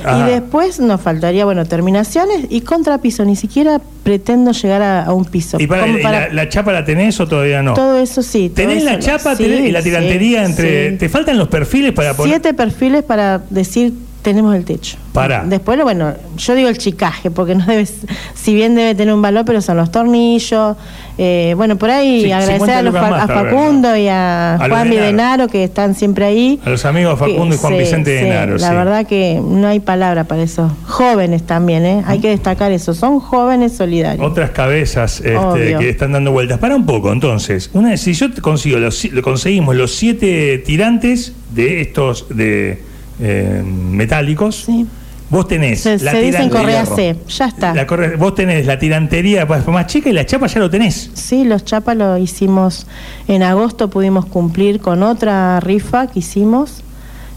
Ajá. 0.04 0.28
Y 0.28 0.32
después 0.32 0.78
nos 0.80 1.00
faltaría, 1.00 1.44
bueno, 1.46 1.64
terminaciones 1.64 2.46
y 2.50 2.60
contrapiso. 2.60 3.24
Ni 3.24 3.34
siquiera 3.36 3.80
pretendo 4.04 4.52
llegar 4.52 4.82
a, 4.82 5.02
a 5.04 5.12
un 5.14 5.24
piso. 5.24 5.56
¿Y, 5.58 5.66
para, 5.66 5.82
Como 5.86 5.98
y 5.98 6.02
para- 6.02 6.28
la, 6.28 6.34
la 6.34 6.48
chapa 6.48 6.72
la 6.72 6.84
tenés 6.84 7.18
o 7.20 7.26
todavía 7.26 7.62
no? 7.62 7.72
Todo 7.74 7.98
eso 7.98 8.22
sí. 8.22 8.48
todo 8.50 8.56
¿Tenés 8.56 8.76
eso 8.78 8.84
la 8.86 8.92
lo- 8.92 8.98
chapa 9.00 9.34
sí, 9.34 9.44
tenés- 9.44 9.66
y 9.66 9.72
la 9.72 9.80
sí, 9.80 9.88
tirantería 9.88 10.44
entre... 10.44 10.90
sí. 10.92 10.96
¿Te 10.98 11.08
faltan 11.08 11.36
los 11.38 11.48
perfiles 11.48 11.92
para 11.92 12.14
poner...? 12.14 12.34
Siete 12.34 12.54
perfiles 12.54 13.02
para 13.02 13.40
decir 13.50 13.94
tenemos 14.22 14.54
el 14.54 14.64
techo. 14.64 14.96
Pará. 15.12 15.42
Después, 15.46 15.80
bueno, 15.82 16.12
yo 16.36 16.54
digo 16.54 16.68
el 16.68 16.78
chicaje, 16.78 17.30
porque 17.30 17.54
no 17.54 17.64
debe, 17.66 17.86
si 18.34 18.54
bien 18.54 18.74
debe 18.74 18.94
tener 18.94 19.12
un 19.14 19.22
valor, 19.22 19.44
pero 19.44 19.60
son 19.62 19.76
los 19.76 19.90
tornillos. 19.90 20.76
eh, 21.16 21.54
bueno, 21.56 21.76
por 21.76 21.90
ahí 21.90 22.22
Sí, 22.22 22.30
agradecer 22.32 22.58
50 22.60 22.78
a, 22.78 22.82
los 22.82 22.94
Fa- 22.94 23.10
más, 23.10 23.22
a 23.22 23.26
Facundo 23.26 23.96
y 23.96 24.06
a, 24.08 24.54
A 24.54 24.68
Juan 24.68 24.84
de 24.90 24.96
Denaro. 24.96 25.06
Denaro, 25.06 25.48
que 25.48 25.64
están 25.64 25.94
siempre 25.94 26.24
ahí. 26.26 26.60
A 26.64 26.70
los 26.70 26.84
amigos 26.84 27.18
Facundo 27.18 27.48
Que 27.48 27.54
y 27.54 27.58
Juan 27.58 27.72
sí, 27.72 27.78
Vicente 27.80 28.10
de 28.10 28.18
sí, 28.20 28.24
Denaro, 28.26 28.56
La 28.58 28.72
verdad 28.74 29.06
que 29.06 29.40
no 29.42 29.66
hay 29.66 29.80
palabra 29.80 30.24
para 30.24 30.42
eso. 30.42 30.70
Jóvenes 30.86 31.42
también, 31.44 31.84
¿eh? 31.86 32.02
Hay 32.06 32.20
que 32.20 32.28
destacar 32.28 32.70
eso. 32.70 32.94
Son 32.94 33.18
jóvenes 33.18 33.72
solidarios. 33.72 34.24
Otras 34.24 34.50
cabezas 34.50 35.20
este, 35.20 35.76
que 35.78 35.88
están 35.88 36.12
dando 36.12 36.30
vueltas. 36.32 36.58
Para 36.58 36.76
un 36.76 36.86
poco, 36.86 37.10
entonces. 37.12 37.70
Una 37.72 37.96
si 37.96 38.12
yo 38.12 38.26
consigo 38.40 38.78
los, 38.78 39.08
conseguimos 39.22 39.74
los 39.74 39.92
siete 39.94 40.58
tirantes 40.58 41.32
de 41.54 41.80
estos 41.80 42.26
de 42.28 42.86
eh, 43.20 43.62
metálicos, 43.64 44.64
Sí. 44.64 44.86
vos 45.30 45.46
tenés 45.48 45.80
Se, 45.80 45.98
la 45.98 46.12
se 46.12 46.20
dicen 46.22 46.48
correa. 46.50 46.86
C. 46.86 47.16
Ya 47.28 47.46
está. 47.46 47.74
la 47.74 47.86
vos 48.18 48.34
tenés 48.34 48.66
la 48.66 48.78
tirantería 48.78 49.46
pues, 49.46 49.66
más 49.68 49.86
chica 49.86 50.08
y 50.08 50.12
la 50.12 50.24
chapa 50.24 50.46
ya 50.46 50.60
lo 50.60 50.70
tenés. 50.70 51.10
Sí, 51.14 51.44
los 51.44 51.64
chapas 51.64 51.96
lo 51.96 52.16
hicimos 52.18 52.86
en 53.26 53.42
agosto, 53.42 53.90
pudimos 53.90 54.26
cumplir 54.26 54.80
con 54.80 55.02
otra 55.02 55.60
rifa 55.60 56.06
que 56.06 56.20
hicimos. 56.20 56.82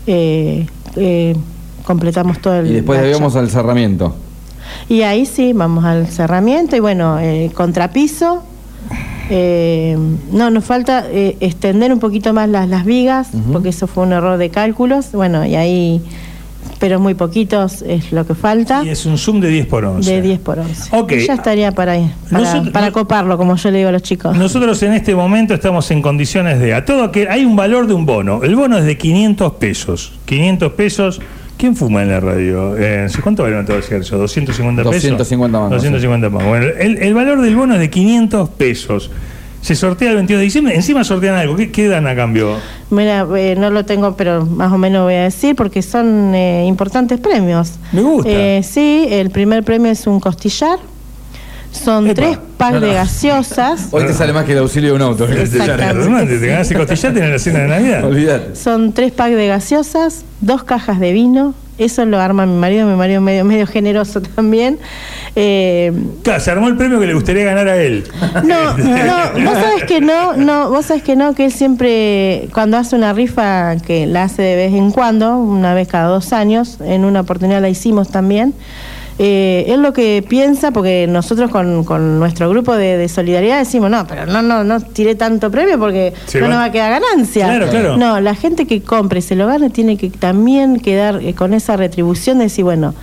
eh, 0.08 0.65
eh, 0.96 1.36
completamos 1.84 2.39
todo 2.39 2.56
el. 2.60 2.67
Y 2.72 2.74
después 2.76 3.02
debíamos 3.02 3.36
al 3.36 3.50
cerramiento. 3.50 4.15
Y 4.88 5.02
ahí 5.02 5.26
sí, 5.26 5.52
vamos 5.54 5.84
al 5.84 6.08
cerramiento 6.08 6.76
y 6.76 6.80
bueno, 6.80 7.20
eh, 7.20 7.52
contrapiso. 7.54 8.44
Eh, 9.32 9.98
no, 10.32 10.50
nos 10.52 10.65
falta 10.65 11.06
eh, 11.10 11.38
extender 11.39 11.91
un 11.94 12.00
poquito 12.00 12.34
más 12.34 12.50
las, 12.50 12.67
las 12.67 12.86
vigas, 12.86 13.30
porque 13.52 13.70
eso 13.70 13.88
fue 13.88 14.04
un 14.04 14.12
error 14.12 14.38
de 14.38 14.50
cálculos. 14.50 15.12
Bueno, 15.13 15.46
y 15.46 15.56
ahí, 15.56 16.02
pero 16.80 17.00
muy 17.00 17.13
poquitos 17.13 17.82
es 17.82 18.12
lo 18.12 18.26
que 18.28 18.36
falta. 18.36 18.84
Y 18.84 18.89
es 18.89 19.06
un 19.06 19.17
zoom 19.17 19.39
de 19.39 19.50
10 19.50 19.65
por 19.67 19.86
11. 19.86 20.12
De 20.12 20.22
10 20.22 20.39
por 20.39 20.60
11. 20.60 20.96
Ok. 20.98 21.12
Y 21.13 21.26
ya 21.28 21.34
estaría 21.36 21.72
para, 21.72 21.94
para, 22.30 22.44
Nosotros- 22.44 22.70
para 22.74 22.91
coparlo, 22.91 23.38
como 23.38 23.56
yo 23.56 23.72
le 23.72 23.78
digo 23.78 23.89
a 23.89 23.94
los 23.94 24.02
chicos. 24.04 24.36
Nosotros 24.38 24.82
en 24.84 24.94
este 24.94 25.15
momento 25.15 25.54
estamos 25.54 25.89
en 25.91 26.02
condiciones 26.02 26.60
de 26.60 26.74
a 26.74 26.84
todo 26.84 27.12
que 27.12 27.30
hay 27.30 27.46
un 27.46 27.56
valor 27.56 27.88
de 27.88 27.94
un 27.94 28.06
bono. 28.06 28.44
El 28.44 28.56
bono 28.56 28.78
es 28.78 28.84
de 28.86 28.98
500 28.98 29.54
pesos. 29.54 30.12
500 30.26 30.72
pesos. 30.74 31.22
¿Quién 31.62 31.76
fuma 31.76 32.02
en 32.02 32.10
la 32.10 32.19
radio? 32.19 32.76
Eh, 32.76 33.06
¿Cuánto 33.21 33.43
vale 33.43 33.63
todo 33.63 33.78
eso? 33.78 33.93
¿250 33.95 34.78
pesos? 34.78 34.84
250 34.84 35.60
mangos, 35.60 35.76
250 35.76 36.30
mangos. 36.32 36.47
Bueno, 36.47 36.65
el, 36.80 36.97
el 36.97 37.13
valor 37.13 37.39
del 37.39 37.56
bono 37.56 37.76
es 37.76 37.80
de 37.80 37.91
500 37.91 38.50
pesos. 38.50 39.12
Se 39.62 39.76
sortea 39.76 40.10
el 40.10 40.15
22 40.15 40.39
de 40.39 40.43
diciembre. 40.43 40.76
Encima 40.76 41.04
sortean 41.04 41.36
algo. 41.36 41.56
¿Qué, 41.56 41.71
qué 41.71 41.88
dan 41.88 42.08
a 42.08 42.15
cambio? 42.15 42.58
Mira, 42.89 43.28
eh, 43.38 43.54
no 43.56 43.69
lo 43.69 43.86
tengo, 43.86 44.17
pero 44.17 44.43
más 44.43 44.71
o 44.71 44.80
menos 44.80 45.04
voy 45.04 45.13
a 45.13 45.21
decir, 45.26 45.56
porque 45.56 45.84
son 45.84 46.34
eh, 46.34 46.65
importantes 46.65 47.19
premios. 47.19 47.74
Me 47.91 48.02
gusta. 48.02 48.32
Eh, 48.32 48.63
sí, 48.63 49.06
el 49.12 49.30
primer 49.30 49.63
premio 49.63 49.91
es 49.91 50.08
un 50.08 50.19
costillar. 50.19 50.80
Son 51.72 52.06
Epa. 52.06 52.14
tres 52.16 52.38
packs 52.58 52.74
No, 52.74 52.80
no. 52.82 52.86
de 52.88 52.94
gaseosas. 52.94 53.88
Hoy 53.92 54.06
te 54.06 54.14
sale 54.14 54.34
más 54.34 54.46
que 54.46 54.52
el 54.54 54.60
auxilio 54.60 54.90
de 54.92 54.96
un 54.98 55.02
auto. 55.02 55.26
Exactamente. 55.28 56.38
Te 56.38 56.48
ganas 56.48 56.70
el 56.72 56.78
costillar 56.78 57.18
en 57.18 57.32
la 57.32 57.40
cena 57.40 57.60
de 57.60 57.68
Navidad. 57.68 58.04
Olvídate. 58.06 58.56
Son 58.56 58.92
tres 58.94 59.12
packs 59.12 59.36
de 59.36 59.48
gaseosas, 59.48 60.26
dos 60.42 60.64
cajas 60.64 61.00
de 61.00 61.12
vino. 61.14 61.54
Eso 61.78 62.06
lo 62.06 62.20
arma 62.20 62.46
mi 62.46 62.56
marido, 62.60 62.86
mi 62.86 62.96
marido 62.96 63.22
medio, 63.22 63.44
medio 63.44 63.66
generoso 63.66 64.22
también. 64.36 64.78
Eh, 65.36 65.92
Claro, 66.22 66.40
se 66.40 66.52
armó 66.52 66.68
el 66.68 66.76
premio 66.78 67.00
que 67.00 67.08
le 67.08 67.14
gustaría 67.16 67.44
ganar 67.46 67.68
a 67.70 67.78
él. 67.82 68.04
No, 68.44 68.78
no, 68.78 69.46
vos 69.50 69.54
sabés 69.58 69.84
que 69.88 70.00
no, 70.02 70.34
no, 70.36 70.70
vos 70.70 70.86
sabés 70.86 71.02
que 71.02 71.16
no, 71.16 71.34
que 71.34 71.46
él 71.46 71.52
siempre, 71.52 72.50
cuando 72.54 72.78
hace 72.78 72.96
una 72.96 73.14
rifa, 73.14 73.78
que 73.78 74.06
la 74.06 74.24
hace 74.24 74.44
de 74.44 74.56
vez 74.58 74.74
en 74.74 74.92
cuando, 74.92 75.38
una 75.38 75.74
vez 75.74 75.88
cada 75.88 76.10
dos 76.10 76.34
años, 76.34 76.78
en 76.82 77.04
una 77.06 77.22
oportunidad 77.22 77.62
la 77.62 77.70
hicimos 77.70 78.10
también, 78.10 78.54
eh, 79.19 79.65
él 79.67 79.82
lo 79.82 79.93
que 79.93 80.24
piensa, 80.28 80.71
porque 80.71 81.06
nosotros 81.08 81.52
con, 81.52 81.84
con 81.84 82.17
nuestro 82.19 82.50
grupo 82.50 82.74
de, 82.76 82.97
de 82.97 83.08
solidaridad 83.10 83.60
decimos, 83.60 83.89
no, 83.91 84.08
pero 84.08 84.26
no, 84.26 84.41
no, 84.41 84.63
no 84.63 84.80
tiré 84.82 85.15
tanto 85.15 85.52
premio 85.52 85.78
porque 85.78 86.13
no 86.41 86.47
va- 86.47 86.47
nos 86.50 86.58
va 86.60 86.63
a 86.65 86.71
quedar 86.71 87.00
ganancia. 87.02 87.45
Claro, 87.45 87.67
claro. 87.69 87.97
No, 87.97 88.19
la 88.19 88.34
gente 88.36 88.65
que 88.65 88.82
compre 88.82 89.19
y 89.19 89.21
se 89.21 89.36
lo 89.36 89.45
gane 89.47 89.69
tiene 89.69 89.97
que 89.97 90.10
también 90.10 90.80
quedar 90.80 91.21
eh, 91.21 91.34
con 91.36 91.54
esa 91.54 91.78
retribución 91.78 92.38
de 92.39 92.45
decir, 92.45 92.63
bueno, 92.63 92.93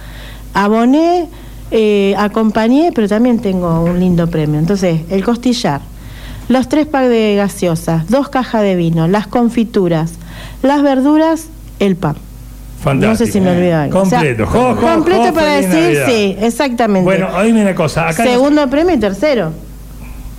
aboné, 0.55 1.27
eh, 1.71 2.15
acompañé, 2.19 2.91
pero 2.95 3.09
también 3.09 3.39
tengo 3.41 3.83
un 3.85 4.01
lindo 4.01 4.27
premio. 4.27 4.59
Entonces, 4.59 5.03
el 5.11 5.23
costillar, 5.25 5.81
los 6.49 6.69
tres 6.69 6.87
packs 6.87 7.11
de 7.11 7.35
gaseosas, 7.37 8.09
dos 8.09 8.29
cajas 8.31 8.63
de 8.63 8.75
vino, 8.75 9.07
las 9.07 9.27
confituras, 9.27 10.13
las 10.63 10.83
verduras, 10.83 11.47
el 11.79 11.95
pan. 11.97 12.17
Fantástico. 12.81 13.11
No 13.11 13.17
sé 13.17 13.33
si 13.33 13.41
me 13.41 13.51
olvidé 13.51 13.73
algo. 13.75 14.01
Completo. 14.01 14.45
O 14.45 14.47
sea, 14.53 14.61
Jo, 14.61 14.75
jo, 14.77 14.81
completo 14.81 15.23
jo, 15.25 15.35
para 15.35 15.53
decir, 15.57 15.71
Navidad. 15.75 16.07
sí, 16.07 16.37
exactamente. 16.41 17.05
Bueno, 17.05 17.29
oíme 17.37 17.63
una 17.63 17.75
cosa. 17.75 18.09
Acá 18.09 18.23
Segundo 18.25 18.69
premio 18.71 18.95
y 18.95 18.99
tercero. 18.99 19.53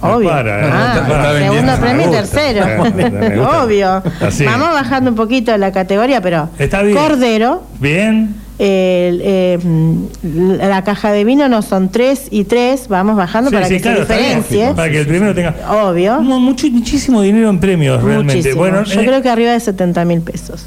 No 0.02 0.16
Obvio. 0.16 0.30
para, 0.30 0.66
eh. 0.66 0.70
Ah, 0.72 1.36
segundo 1.38 1.76
premio 1.82 2.08
y 2.08 2.12
tercero. 2.12 2.66
gusta. 2.78 3.62
Obvio. 3.64 4.04
Vamos 4.46 4.70
bajando 4.72 5.10
un 5.10 5.18
poquito 5.18 5.58
la 5.58 5.74
categoría, 5.74 6.22
pero 6.22 6.48
Está 6.58 6.82
bien. 6.84 6.96
Cordero, 6.98 7.64
Bien. 7.82 8.34
el, 8.60 9.22
eh, 9.22 9.60
mm, 9.62 10.04
la 10.62 10.86
caja 10.86 11.12
de 11.12 11.26
vino 11.26 11.50
no 11.50 11.62
son 11.62 11.90
tres 11.90 12.28
y 12.32 12.46
tres, 12.46 12.88
vamos 12.88 13.18
bajando 13.18 13.50
Sí, 13.50 13.56
para 13.58 13.68
sí, 13.68 13.74
que 13.76 13.82
claro, 13.82 14.06
se 14.06 14.14
diferencie. 14.14 14.74
Para 14.74 14.90
que 14.90 15.00
el 15.02 15.08
primero 15.08 15.36
tenga. 15.36 15.54
Obvio. 15.70 16.22
Mu- 16.22 16.40
mucho- 16.40 16.68
muchísimo 16.72 17.22
dinero 17.22 17.50
en 17.50 17.60
premios, 17.60 18.02
realmente. 18.02 18.36
Muchísimo. 18.38 18.56
Bueno, 18.62 18.84
Yo 18.86 19.02
eh, 19.02 19.06
creo 19.06 19.22
que 19.22 19.28
arriba 19.30 19.52
de 19.52 19.60
70 19.60 20.06
mil 20.06 20.22
pesos. 20.22 20.66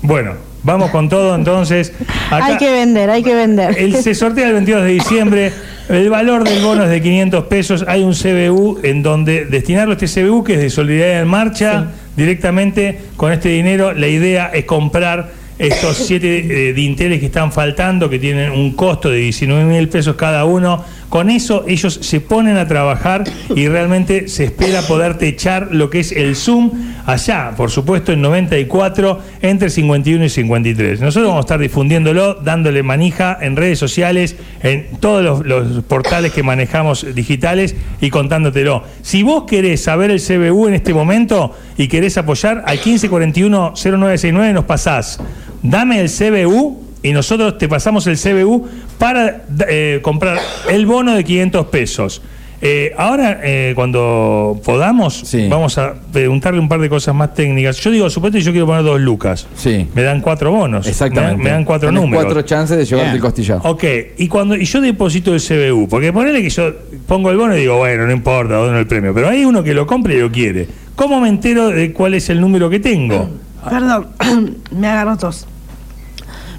bueno, 0.00 0.32
vamos 0.64 0.90
con 0.90 1.08
todo 1.08 1.34
entonces. 1.36 1.92
Acá- 2.30 2.46
hay 2.46 2.56
que 2.56 2.72
vender, 2.72 3.08
hay 3.10 3.22
que 3.22 3.34
vender. 3.34 3.78
El, 3.78 3.94
se 3.96 4.14
sortea 4.14 4.48
el 4.48 4.54
22 4.54 4.82
de 4.82 4.88
diciembre. 4.90 5.52
El 5.88 6.08
valor 6.08 6.44
del 6.44 6.62
bono 6.62 6.82
es 6.84 6.90
de 6.90 7.00
500 7.02 7.44
pesos. 7.44 7.84
Hay 7.86 8.02
un 8.02 8.14
CBU 8.14 8.80
en 8.82 9.02
donde 9.02 9.44
destinarlo 9.44 9.92
a 9.92 9.96
este 10.02 10.22
CBU, 10.22 10.42
que 10.42 10.54
es 10.54 10.60
de 10.60 10.70
Solidaridad 10.70 11.20
en 11.22 11.28
Marcha, 11.28 11.88
directamente 12.16 12.98
con 13.16 13.32
este 13.32 13.50
dinero. 13.50 13.92
La 13.92 14.08
idea 14.08 14.46
es 14.54 14.64
comprar 14.64 15.30
estos 15.58 15.96
siete 15.98 16.68
eh, 16.70 16.72
dinteles 16.72 17.20
que 17.20 17.26
están 17.26 17.52
faltando, 17.52 18.08
que 18.10 18.18
tienen 18.18 18.50
un 18.50 18.72
costo 18.72 19.10
de 19.10 19.18
19 19.18 19.64
mil 19.64 19.88
pesos 19.88 20.16
cada 20.16 20.44
uno. 20.46 20.84
Con 21.14 21.30
eso 21.30 21.64
ellos 21.68 22.00
se 22.02 22.20
ponen 22.20 22.56
a 22.56 22.66
trabajar 22.66 23.22
y 23.54 23.68
realmente 23.68 24.26
se 24.26 24.42
espera 24.42 24.82
poder 24.82 25.16
techar 25.16 25.68
lo 25.70 25.88
que 25.88 26.00
es 26.00 26.10
el 26.10 26.34
Zoom 26.34 26.72
allá, 27.06 27.52
por 27.56 27.70
supuesto, 27.70 28.10
en 28.10 28.20
94, 28.20 29.20
entre 29.40 29.70
51 29.70 30.24
y 30.24 30.28
53. 30.28 31.00
Nosotros 31.00 31.28
vamos 31.28 31.44
a 31.44 31.46
estar 31.46 31.60
difundiéndolo, 31.60 32.34
dándole 32.34 32.82
manija 32.82 33.38
en 33.40 33.54
redes 33.54 33.78
sociales, 33.78 34.34
en 34.60 34.88
todos 34.98 35.22
los, 35.22 35.46
los 35.46 35.84
portales 35.84 36.32
que 36.32 36.42
manejamos 36.42 37.06
digitales 37.14 37.76
y 38.00 38.10
contándotelo. 38.10 38.82
Si 39.02 39.22
vos 39.22 39.44
querés 39.44 39.84
saber 39.84 40.10
el 40.10 40.20
CBU 40.20 40.66
en 40.66 40.74
este 40.74 40.92
momento 40.92 41.56
y 41.78 41.86
querés 41.86 42.18
apoyar, 42.18 42.64
al 42.66 42.80
1541-0969 42.80 44.52
nos 44.52 44.64
pasás. 44.64 45.20
Dame 45.62 46.00
el 46.00 46.10
CBU 46.10 46.83
y 47.04 47.12
nosotros 47.12 47.56
te 47.58 47.68
pasamos 47.68 48.06
el 48.08 48.18
CBU 48.18 48.66
para 48.98 49.44
eh, 49.68 50.00
comprar 50.02 50.38
el 50.68 50.86
bono 50.86 51.14
de 51.14 51.22
500 51.22 51.66
pesos. 51.66 52.22
Eh, 52.66 52.94
ahora, 52.96 53.40
eh, 53.42 53.72
cuando 53.74 54.58
podamos, 54.64 55.14
Sí. 55.26 55.48
vamos 55.50 55.76
a 55.76 55.96
preguntarle 56.12 56.58
un 56.60 56.68
par 56.68 56.80
de 56.80 56.88
cosas 56.88 57.14
más 57.14 57.34
técnicas. 57.34 57.76
Yo 57.80 57.90
digo, 57.90 58.08
supuesto 58.08 58.38
que 58.38 58.44
yo 58.44 58.52
quiero 58.52 58.66
poner 58.66 58.82
dos 58.84 58.98
lucas. 59.00 59.46
Sí. 59.54 59.86
Me 59.94 60.02
dan 60.02 60.22
cuatro 60.22 60.50
bonos. 60.50 60.86
Exactamente. 60.86 61.36
Me 61.36 61.42
dan, 61.42 61.44
me 61.44 61.50
dan 61.50 61.64
cuatro 61.66 61.88
Tenés 61.90 62.00
números. 62.02 62.24
cuatro 62.24 62.40
chances 62.42 62.78
de 62.78 62.86
llevarte 62.86 63.10
Bien. 63.10 63.16
el 63.16 63.20
costillar. 63.20 63.60
Ok, 63.64 63.84
y 64.16 64.28
cuando 64.28 64.56
y 64.56 64.64
yo 64.64 64.80
deposito 64.80 65.34
el 65.34 65.42
CBU, 65.42 65.88
porque 65.90 66.10
ponele 66.10 66.40
que 66.40 66.48
yo 66.48 66.72
pongo 67.06 67.30
el 67.30 67.36
bono 67.36 67.54
y 67.54 67.60
digo, 67.60 67.76
bueno, 67.76 68.06
no 68.06 68.12
importa, 68.12 68.54
dono 68.54 68.78
el 68.78 68.86
premio, 68.86 69.12
pero 69.12 69.28
hay 69.28 69.44
uno 69.44 69.62
que 69.62 69.74
lo 69.74 69.86
compra 69.86 70.14
y 70.14 70.20
lo 70.20 70.32
quiere. 70.32 70.66
¿Cómo 70.96 71.20
me 71.20 71.28
entero 71.28 71.68
de 71.68 71.92
cuál 71.92 72.14
es 72.14 72.30
el 72.30 72.40
número 72.40 72.70
que 72.70 72.80
tengo? 72.80 73.28
Perdón, 73.68 74.06
me 74.70 74.86
agarró 74.88 75.18
tos. 75.18 75.46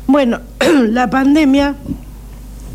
Bueno, 0.07 0.39
la 0.89 1.09
pandemia 1.09 1.75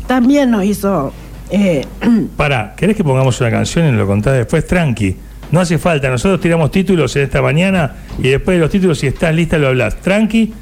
también 0.07 0.51
nos 0.51 0.63
hizo... 0.65 1.13
Eh, 1.49 1.85
Pará, 2.37 2.73
¿querés 2.75 2.95
que 2.95 3.03
pongamos 3.03 3.39
una 3.41 3.51
canción 3.51 3.87
y 3.87 3.91
lo 3.91 4.07
contás 4.07 4.33
después? 4.33 4.65
Tranqui. 4.67 5.15
No 5.51 5.59
hace 5.59 5.77
falta, 5.77 6.09
nosotros 6.09 6.39
tiramos 6.39 6.71
títulos 6.71 7.13
en 7.17 7.23
esta 7.23 7.41
mañana 7.41 7.95
y 8.19 8.29
después 8.29 8.55
de 8.55 8.61
los 8.61 8.69
títulos, 8.69 8.99
si 8.99 9.07
estás 9.07 9.35
lista, 9.35 9.57
lo 9.57 9.67
hablas. 9.67 9.97
Tranqui, 9.97 10.53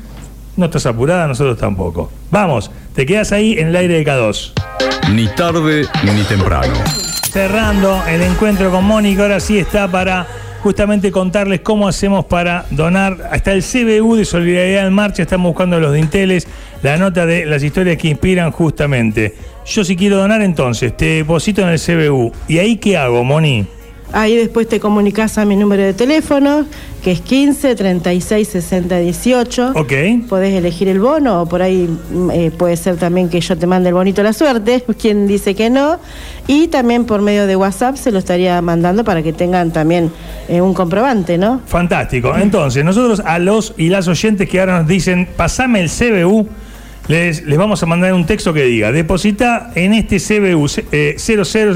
no 0.58 0.65
estás 0.65 0.86
apurada, 0.88 1.27
nosotros 1.27 1.58
tampoco. 1.58 2.12
Vamos, 2.32 2.71
te 2.95 3.05
quedas 3.05 3.32
ahí 3.32 3.53
en 3.58 3.67
el 3.67 3.75
aire 3.75 4.03
de 4.03 4.05
K2. 4.05 4.53
Ni 5.13 5.27
tarde 5.27 5.86
ni 6.03 6.23
temprano. 6.23 6.73
Cerrando 7.32 8.01
el 8.08 8.23
encuentro 8.23 8.71
con 8.71 8.84
Mónica, 8.84 9.23
ahora 9.23 9.39
sí 9.39 9.60
está 9.60 9.88
para 9.88 10.25
justamente 10.62 11.12
contarles 11.12 11.62
cómo 11.62 11.88
hacemos 11.88 12.26
para 12.26 12.65
donar. 12.72 13.30
Hasta 13.32 13.54
el 13.54 13.63
CBU 13.63 14.15
de 14.15 14.26
Solidaridad 14.26 14.88
en 14.88 14.93
Marcha, 14.93 15.24
estamos 15.24 15.50
buscando 15.50 15.80
los 15.80 15.93
dinteles, 15.93 16.48
la 16.82 16.98
nota 16.98 17.26
de 17.26 17.45
las 17.45 17.63
historias 17.63 17.98
que 17.98 18.10
inspiran 18.10 18.52
justamente. 18.52 19.36
Yo 19.65 19.84
si 19.84 19.95
quiero 19.95 20.17
donar 20.17 20.41
entonces, 20.41 20.95
te 20.95 21.06
deposito 21.06 21.62
en 21.62 21.69
el 21.69 21.80
CBU. 21.80 22.32
¿Y 22.48 22.58
ahí 22.58 22.78
qué 22.78 22.98
hago, 22.98 23.24
Moni? 23.24 23.67
Ahí 24.12 24.36
después 24.36 24.67
te 24.67 24.80
comunicas 24.80 25.38
a 25.38 25.45
mi 25.45 25.56
número 25.56 25.84
de 25.84 25.93
teléfono, 25.93 26.65
que 27.04 27.12
es 27.12 27.22
15 27.22 27.76
36 27.76 28.48
60 28.48 28.98
18. 28.98 29.74
Ok. 29.76 29.93
Podés 30.28 30.56
elegir 30.56 30.88
el 30.88 31.00
bono 31.00 31.43
o 31.43 31.45
por 31.45 31.62
ahí 31.62 31.88
mm, 31.88 32.32
eh, 32.32 32.52
puede 32.52 32.76
ser 32.76 32.98
también 32.98 33.30
que 33.30 33.39
yo 33.39 33.58
te 33.58 33.67
mande 33.67 33.89
el 33.89 33.95
bonito 33.95 34.24
la 34.24 34.34
suerte, 34.34 34.84
quien 35.00 35.28
dice 35.28 35.54
que 35.54 35.69
no. 35.69 36.00
Y 36.48 36.67
también 36.69 37.06
por 37.06 37.22
medio 37.22 37.45
de 37.45 37.56
WhatsApp 37.56 37.98
se 37.98 38.12
lo 38.12 38.19
estaría 38.19 38.62
mandando 38.62 39.04
para 39.04 39.22
que 39.22 39.32
tengan 39.32 39.72
también 39.72 40.12
eh, 40.48 40.62
un 40.62 40.74
comprobante, 40.74 41.38
¿no? 41.38 41.62
Fantástico. 41.67 42.36
Entonces, 42.36 42.84
nosotros 42.84 43.22
a 43.24 43.38
los 43.38 43.74
y 43.78 43.89
las 43.89 44.08
oyentes 44.08 44.50
que 44.50 44.60
ahora 44.60 44.80
nos 44.80 44.88
dicen, 44.88 45.30
pasame 45.38 45.82
el 45.82 45.89
CBU, 45.89 46.48
les, 47.10 47.43
les 47.45 47.58
vamos 47.58 47.84
a 47.84 47.86
mandar 47.86 48.13
un 48.13 48.26
texto 48.26 48.54
que 48.54 48.63
diga, 48.63 48.91
deposita 48.93 49.72
en 49.76 49.93
este 49.93 50.17
CBU, 50.19 50.67
eh, 50.93 51.15
00, 51.17 51.74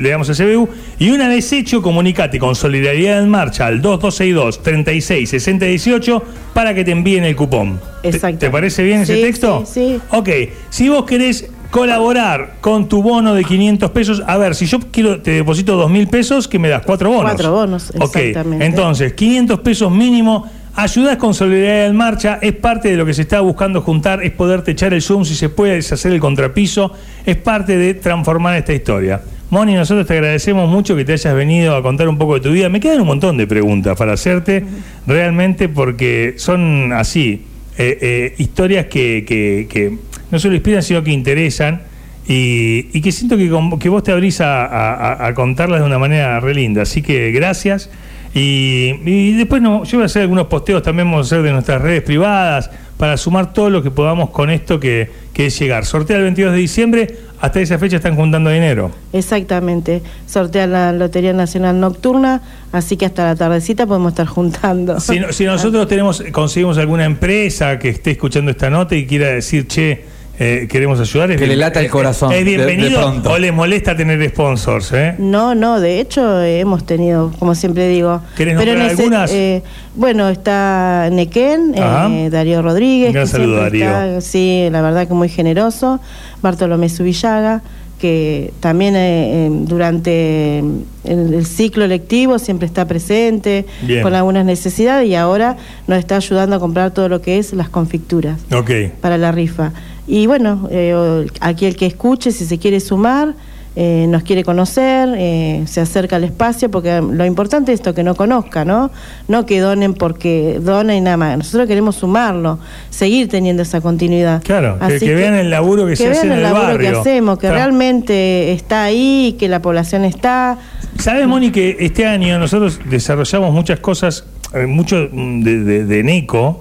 le 0.00 0.10
damos 0.10 0.28
el 0.30 0.36
CBU, 0.36 0.68
y 0.98 1.10
una 1.10 1.28
vez 1.28 1.52
hecho, 1.52 1.82
comunicate 1.82 2.38
con 2.38 2.54
Solidaridad 2.56 3.22
en 3.22 3.28
Marcha 3.28 3.66
al 3.66 3.80
2262 3.82 4.62
36 4.62 5.28
60 5.30 5.66
18 5.66 6.22
para 6.54 6.74
que 6.74 6.82
te 6.82 6.90
envíen 6.92 7.24
el 7.24 7.36
cupón. 7.36 7.78
¿Te- 8.02 8.08
Exacto. 8.08 8.38
¿Te, 8.38 8.50
parece 8.50 8.82
bien 8.82 9.02
ese 9.02 9.16
texto? 9.18 9.64
sí, 9.66 9.98
sí. 9.98 10.00
Ok, 10.10 10.28
si 10.70 10.88
vos 10.88 11.04
querés 11.04 11.48
colaborar 11.70 12.54
con 12.62 12.88
tu 12.88 13.02
bono 13.02 13.34
de 13.34 13.44
500 13.44 13.90
pesos, 13.90 14.22
a 14.26 14.38
ver, 14.38 14.54
si 14.54 14.64
yo 14.66 14.78
quiero, 14.90 15.20
te 15.20 15.32
deposito 15.32 15.76
2 15.76 15.90
mil 15.90 16.08
pesos, 16.08 16.48
que 16.48 16.58
me 16.58 16.68
das 16.70 16.82
cuatro 16.86 17.10
bonos. 17.10 17.24
Cuatro 17.24 17.52
bonos, 17.52 17.90
Ok, 17.98 18.16
exactamente. 18.16 18.64
entonces, 18.64 19.12
500 19.12 19.60
pesos 19.60 19.90
mínimo. 19.90 20.48
Ayudas 20.76 21.18
con 21.18 21.34
Solidaridad 21.34 21.86
en 21.86 21.96
Marcha, 21.96 22.38
es 22.42 22.52
parte 22.52 22.88
de 22.90 22.96
lo 22.96 23.06
que 23.06 23.14
se 23.14 23.22
está 23.22 23.40
buscando 23.40 23.80
juntar, 23.80 24.24
es 24.24 24.32
poderte 24.32 24.72
echar 24.72 24.92
el 24.92 25.02
zoom 25.02 25.24
si 25.24 25.36
se 25.36 25.48
puede, 25.48 25.78
es 25.78 25.92
hacer 25.92 26.10
el 26.12 26.18
contrapiso, 26.18 26.92
es 27.24 27.36
parte 27.36 27.76
de 27.78 27.94
transformar 27.94 28.56
esta 28.56 28.72
historia. 28.72 29.20
Moni, 29.50 29.74
nosotros 29.74 30.04
te 30.04 30.14
agradecemos 30.14 30.68
mucho 30.68 30.96
que 30.96 31.04
te 31.04 31.12
hayas 31.12 31.32
venido 31.36 31.76
a 31.76 31.82
contar 31.82 32.08
un 32.08 32.18
poco 32.18 32.34
de 32.34 32.40
tu 32.40 32.50
vida. 32.50 32.68
Me 32.70 32.80
quedan 32.80 33.02
un 33.02 33.06
montón 33.06 33.36
de 33.36 33.46
preguntas 33.46 33.96
para 33.96 34.14
hacerte, 34.14 34.64
realmente, 35.06 35.68
porque 35.68 36.34
son 36.38 36.92
así, 36.92 37.44
eh, 37.78 37.98
eh, 38.00 38.34
historias 38.38 38.86
que, 38.86 39.96
no 40.32 40.38
solo 40.40 40.54
inspiran, 40.54 40.82
sino 40.82 41.04
que 41.04 41.12
interesan. 41.12 41.82
Y, 42.26 43.00
que 43.00 43.12
siento 43.12 43.36
que, 43.36 43.48
que 43.78 43.88
vos 43.90 44.02
te 44.02 44.10
abrís 44.10 44.40
a- 44.40 45.24
a 45.26 45.34
contarlas 45.34 45.80
de 45.80 45.86
una 45.86 45.98
manera 46.00 46.40
re 46.40 46.54
linda. 46.54 46.82
Así 46.82 47.00
que 47.02 47.30
gracias. 47.30 47.90
Y, 48.34 48.94
y 49.04 49.32
después 49.36 49.62
no, 49.62 49.84
yo 49.84 49.98
voy 49.98 50.02
a 50.02 50.06
hacer 50.06 50.22
algunos 50.22 50.46
posteos 50.48 50.82
también, 50.82 51.08
vamos 51.10 51.26
a 51.26 51.34
hacer 51.36 51.42
de 51.44 51.52
nuestras 51.52 51.80
redes 51.80 52.02
privadas 52.02 52.68
para 52.96 53.16
sumar 53.16 53.52
todo 53.52 53.70
lo 53.70 53.82
que 53.82 53.90
podamos 53.90 54.30
con 54.30 54.50
esto 54.50 54.78
que, 54.80 55.08
que 55.32 55.46
es 55.46 55.58
llegar. 55.58 55.84
Sortea 55.84 56.16
el 56.16 56.24
22 56.24 56.52
de 56.52 56.58
diciembre, 56.58 57.16
hasta 57.40 57.60
esa 57.60 57.78
fecha 57.78 57.96
están 57.96 58.16
juntando 58.16 58.50
dinero. 58.50 58.90
Exactamente. 59.12 60.02
Sortea 60.26 60.66
la 60.66 60.92
Lotería 60.92 61.32
Nacional 61.32 61.78
Nocturna, 61.78 62.42
así 62.72 62.96
que 62.96 63.06
hasta 63.06 63.24
la 63.24 63.36
tardecita 63.36 63.86
podemos 63.86 64.12
estar 64.12 64.26
juntando. 64.26 64.98
Si, 65.00 65.18
no- 65.20 65.32
si 65.32 65.44
nosotros 65.44 65.86
tenemos 65.88 66.22
conseguimos 66.32 66.78
alguna 66.78 67.04
empresa 67.04 67.78
que 67.78 67.90
esté 67.90 68.12
escuchando 68.12 68.50
esta 68.50 68.70
nota 68.70 68.96
y 68.96 69.06
quiera 69.06 69.28
decir, 69.28 69.66
che, 69.68 70.04
eh, 70.38 70.66
queremos 70.68 70.98
ayudar, 71.00 71.30
es 71.30 71.38
Que 71.40 71.46
le 71.46 71.56
lata 71.56 71.80
el 71.80 71.86
es- 71.86 71.92
corazón 71.92 72.32
Es 72.32 72.38
de- 72.38 72.44
de 72.44 72.56
bienvenido 72.56 73.22
o 73.24 73.38
le 73.38 73.52
molesta 73.52 73.96
tener 73.96 74.28
sponsors, 74.30 74.92
¿eh? 74.92 75.14
No, 75.18 75.54
no, 75.54 75.80
de 75.80 76.00
hecho 76.00 76.40
eh, 76.42 76.60
hemos 76.60 76.84
tenido, 76.84 77.32
como 77.38 77.54
siempre 77.54 77.88
digo. 77.88 78.20
¿Querés 78.36 78.54
nombrar 78.56 78.76
en 78.76 78.82
ese- 78.82 78.92
algunas? 79.02 79.30
eh, 79.32 79.62
bueno, 79.94 80.28
está 80.28 81.08
Nequén, 81.12 81.72
eh, 81.76 82.28
Darío 82.30 82.62
Rodríguez. 82.62 83.08
Un 83.08 83.14
gran 83.14 83.28
saludo, 83.28 83.56
Darío. 83.62 83.84
está, 83.84 84.20
sí, 84.20 84.68
la 84.72 84.82
verdad 84.82 85.06
que 85.06 85.14
muy 85.14 85.28
generoso. 85.28 86.00
Bartolomé 86.42 86.88
Subillaga, 86.88 87.62
que 88.00 88.52
también 88.60 88.96
eh, 88.96 89.46
eh, 89.46 89.50
durante 89.52 90.58
el, 90.58 91.34
el 91.34 91.46
ciclo 91.46 91.86
lectivo 91.86 92.38
siempre 92.38 92.66
está 92.66 92.86
presente 92.86 93.64
Bien. 93.82 94.02
con 94.02 94.14
algunas 94.14 94.44
necesidades 94.44 95.08
y 95.08 95.14
ahora 95.14 95.56
nos 95.86 95.98
está 96.00 96.16
ayudando 96.16 96.56
a 96.56 96.58
comprar 96.60 96.90
todo 96.90 97.08
lo 97.08 97.22
que 97.22 97.38
es 97.38 97.52
las 97.52 97.68
confituras 97.68 98.40
Ok. 98.52 98.70
para 99.00 99.16
la 99.16 99.30
rifa. 99.32 99.72
Y 100.06 100.26
bueno, 100.26 100.68
eh, 100.70 101.26
aquí 101.40 101.66
el 101.66 101.76
que 101.76 101.86
escuche, 101.86 102.30
si 102.30 102.44
se 102.44 102.58
quiere 102.58 102.80
sumar, 102.80 103.34
eh, 103.76 104.06
nos 104.08 104.22
quiere 104.22 104.44
conocer, 104.44 105.08
eh, 105.16 105.64
se 105.66 105.80
acerca 105.80 106.14
al 106.16 106.22
espacio, 106.24 106.70
porque 106.70 107.00
lo 107.00 107.24
importante 107.24 107.72
es 107.72 107.80
esto, 107.80 107.92
que 107.92 108.04
no 108.04 108.14
conozca, 108.14 108.64
¿no? 108.64 108.90
No 109.26 109.46
que 109.46 109.58
donen 109.58 109.94
porque 109.94 110.60
donen 110.62 110.98
y 110.98 111.00
nada 111.00 111.16
más. 111.16 111.38
Nosotros 111.38 111.66
queremos 111.66 111.96
sumarlo, 111.96 112.60
seguir 112.90 113.28
teniendo 113.28 113.62
esa 113.64 113.80
continuidad. 113.80 114.42
Claro, 114.44 114.78
que- 114.86 115.00
que 115.00 115.14
vean 115.14 115.34
el 115.34 115.50
laburo 115.50 115.86
que 115.86 115.96
se 115.96 116.08
hace 116.08 116.26
en 116.26 116.32
el 116.32 116.38
el 116.38 116.42
laburo 116.44 116.78
que 116.78 116.88
hacemos, 116.88 117.36
que 117.38 117.46
Claro. 117.48 117.56
realmente 117.56 118.52
está 118.52 118.84
ahí, 118.84 119.34
que 119.40 119.48
la 119.48 119.60
población 119.60 120.04
está. 120.04 120.56
¿Sabes, 121.00 121.26
Moni, 121.26 121.50
que 121.50 121.76
este 121.80 122.06
año 122.06 122.38
nosotros 122.38 122.78
desarrollamos 122.88 123.52
muchas 123.52 123.80
cosas, 123.80 124.24
eh, 124.54 124.66
mucho 124.66 125.08
de, 125.08 125.64
de, 125.64 125.84
de 125.84 126.02
Neco? 126.04 126.60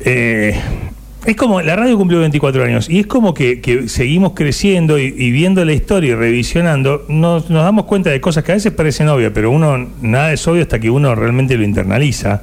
Eh, 0.00 0.54
es 1.26 1.34
como, 1.34 1.60
la 1.60 1.74
radio 1.74 1.96
cumplió 1.96 2.20
24 2.20 2.64
años 2.64 2.88
y 2.88 3.00
es 3.00 3.06
como 3.06 3.34
que, 3.34 3.60
que 3.60 3.88
seguimos 3.88 4.32
creciendo 4.34 4.96
y, 4.96 5.10
viendo 5.32 5.64
la 5.64 5.72
historia 5.72 6.12
y 6.12 6.14
revisionando, 6.14 7.04
nos, 7.08 7.48
damos 7.48 7.86
cuenta 7.86 8.10
de 8.10 8.20
cosas 8.20 8.44
que 8.44 8.52
a 8.52 8.54
veces 8.54 8.72
parecen 8.72 9.08
obvias, 9.08 9.32
pero 9.34 9.50
uno 9.50 9.88
nada 10.00 10.32
es 10.32 10.46
obvio 10.46 10.62
hasta 10.62 10.78
que 10.78 10.88
uno 10.88 11.14
realmente 11.16 11.56
lo 11.56 11.64
internaliza. 11.64 12.42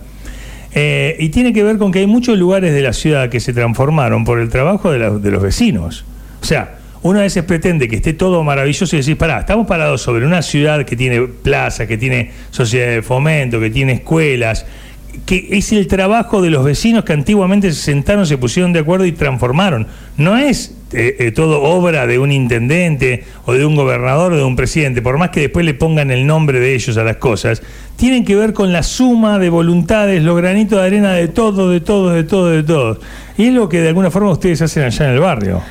Eh, 0.75 1.15
y 1.19 1.29
tiene 1.29 1.53
que 1.53 1.63
ver 1.63 1.77
con 1.77 1.93
que 1.93 1.99
hay 1.99 2.07
muchos 2.07 2.37
lugares 2.37 2.73
de 2.73 2.81
la 2.81 2.91
ciudad 2.91 3.29
que 3.29 3.39
se 3.39 3.53
transformaron 3.53 4.25
por 4.25 4.39
el 4.39 4.49
trabajo 4.49 4.91
de, 4.91 4.99
los 4.99 5.41
vecinos. 5.41 6.03
O 6.41 6.45
sea, 6.45 6.79
uno 7.03 7.19
a 7.19 7.21
veces 7.21 7.43
pretende 7.43 7.87
que 7.87 7.97
esté 7.97 8.11
todo 8.11 8.43
maravilloso 8.43 8.95
y 8.95 8.99
decir, 8.99 9.17
pará, 9.17 9.39
estamos 9.39 9.65
parados 9.65 10.01
sobre 10.01 10.25
una 10.25 10.41
ciudad 10.41 10.83
que 10.83 10.97
tiene 10.97 11.21
plazas, 11.21 11.87
que 11.87 11.97
tiene 11.97 12.31
sociedad 12.51 12.87
de 12.87 13.01
fomento, 13.01 13.61
que 13.61 13.69
tiene 13.69 13.93
escuelas, 13.93 14.65
que 15.25 15.47
es 15.51 15.71
el 15.71 15.87
trabajo 15.87 16.41
de 16.41 16.49
los 16.49 16.63
vecinos 16.63 17.03
que 17.03 17.13
antiguamente 17.13 17.71
se 17.71 17.81
sentaron, 17.81 18.25
se 18.25 18.37
pusieron 18.37 18.73
de 18.73 18.79
acuerdo 18.79 19.05
y 19.05 19.11
transformaron. 19.11 19.87
No 20.17 20.37
es 20.37 20.75
eh, 20.91 21.15
eh, 21.19 21.31
todo 21.31 21.61
obra 21.63 22.05
de 22.05 22.19
un 22.19 22.31
intendente 22.31 23.23
o 23.45 23.53
de 23.53 23.65
un 23.65 23.75
gobernador 23.75 24.33
o 24.33 24.37
de 24.37 24.43
un 24.43 24.55
presidente, 24.55 25.01
por 25.01 25.17
más 25.17 25.31
que 25.31 25.41
después 25.41 25.65
le 25.65 25.73
pongan 25.73 26.11
el 26.11 26.27
nombre 26.27 26.59
de 26.59 26.75
ellos 26.75 26.97
a 26.97 27.03
las 27.03 27.17
cosas, 27.17 27.63
tienen 27.95 28.25
que 28.25 28.35
ver 28.35 28.53
con 28.53 28.71
la 28.71 28.83
suma 28.83 29.39
de 29.39 29.49
voluntades, 29.49 30.21
los 30.21 30.37
granitos 30.37 30.79
de 30.79 30.85
arena 30.85 31.13
de 31.13 31.27
todos, 31.29 31.71
de 31.71 31.81
todos, 31.81 32.13
de 32.13 32.23
todos, 32.23 32.51
de 32.51 32.63
todos. 32.63 32.99
Y 33.37 33.47
es 33.47 33.53
lo 33.53 33.69
que 33.69 33.81
de 33.81 33.87
alguna 33.87 34.11
forma 34.11 34.31
ustedes 34.31 34.61
hacen 34.61 34.83
allá 34.83 35.05
en 35.07 35.13
el 35.13 35.19
barrio. 35.19 35.61